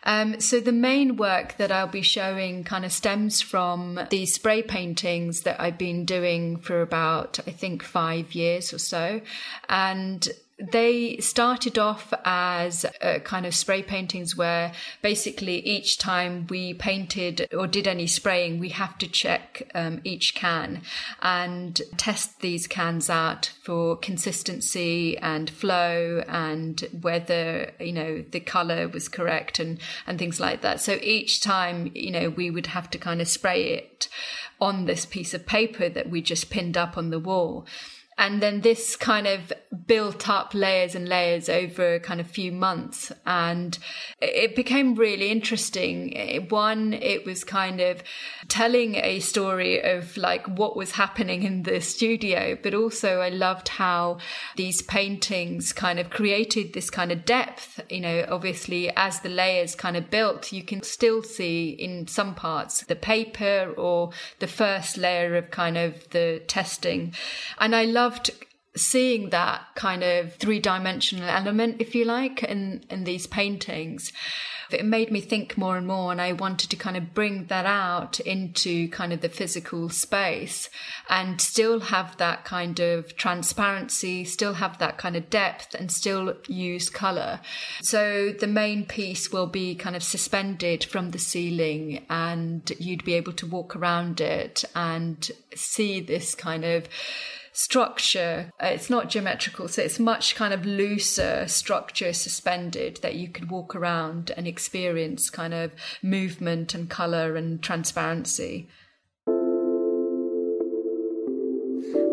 [0.06, 4.62] Um, so the main work that I'll be showing kind of stems from the spray
[4.62, 9.22] paintings that I've been doing for about, I think, five years or so.
[9.70, 10.28] And
[10.60, 17.47] they started off as uh, kind of spray paintings where basically each time we painted
[17.51, 20.84] or did any spraying, we have to check um, each can
[21.22, 28.88] and test these cans out for consistency and flow and whether, you know, the color
[28.88, 30.80] was correct and, and things like that.
[30.80, 34.08] So each time, you know, we would have to kind of spray it
[34.62, 37.66] on this piece of paper that we just pinned up on the wall.
[38.18, 39.51] And then this kind of
[39.88, 43.11] built up layers and layers over a kind of few months.
[43.26, 43.78] And
[44.22, 46.47] it became really interesting.
[46.49, 48.03] One it was kind of
[48.47, 53.70] telling a story of like what was happening in the studio but also i loved
[53.70, 54.18] how
[54.55, 57.80] these paintings kind of created this kind of depth.
[57.89, 62.36] You know obviously as the layers kind of built you can still see in some
[62.36, 67.14] parts the paper or the first layer of kind of the testing.
[67.59, 68.32] And i love loved
[68.76, 74.12] seeing that kind of three dimensional element, if you like, in, in these paintings.
[74.72, 77.68] It made me think more and more, and I wanted to kind of bring that
[77.68, 80.70] out into kind of the physical space
[81.08, 86.34] and still have that kind of transparency, still have that kind of depth, and still
[86.47, 87.39] use color.
[87.84, 93.14] So the main piece will be kind of suspended from the ceiling, and you'd be
[93.14, 96.88] able to walk around it and see this kind of
[97.54, 98.51] structure.
[98.62, 103.49] Uh, it's not geometrical, so it's much kind of looser structure suspended that you could
[103.49, 108.68] walk around and experience kind of movement and color and transparency.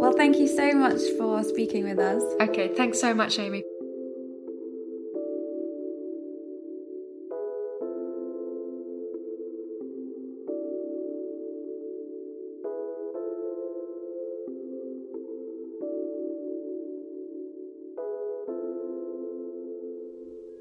[0.01, 2.22] Well, thank you so much for speaking with us.
[2.41, 3.62] Okay, thanks so much, Amy.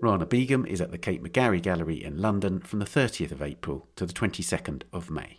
[0.10, 3.88] Rana Begum is at the Kate McGarry Gallery in London from the 30th of April
[3.96, 5.38] to the 22nd of May.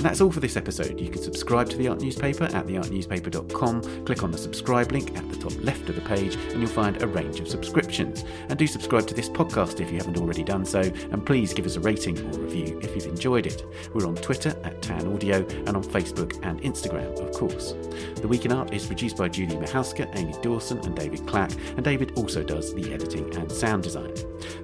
[0.00, 0.98] And that's all for this episode.
[0.98, 4.06] You can subscribe to the Art Newspaper at theartnewspaper.com.
[4.06, 7.02] Click on the subscribe link at the top left of the page, and you'll find
[7.02, 8.24] a range of subscriptions.
[8.48, 11.66] And do subscribe to this podcast if you haven't already done so, and please give
[11.66, 13.62] us a rating or review if you've enjoyed it.
[13.92, 17.74] We're on Twitter at Tan Audio and on Facebook and Instagram, of course.
[18.22, 21.84] The Week in Art is produced by Julie Michalska, Amy Dawson, and David Clack, and
[21.84, 24.14] David also does the editing and sound design.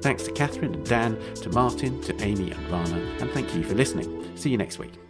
[0.00, 3.74] Thanks to Catherine and Dan, to Martin, to Amy and Rana, and thank you for
[3.74, 4.34] listening.
[4.34, 5.05] See you next week.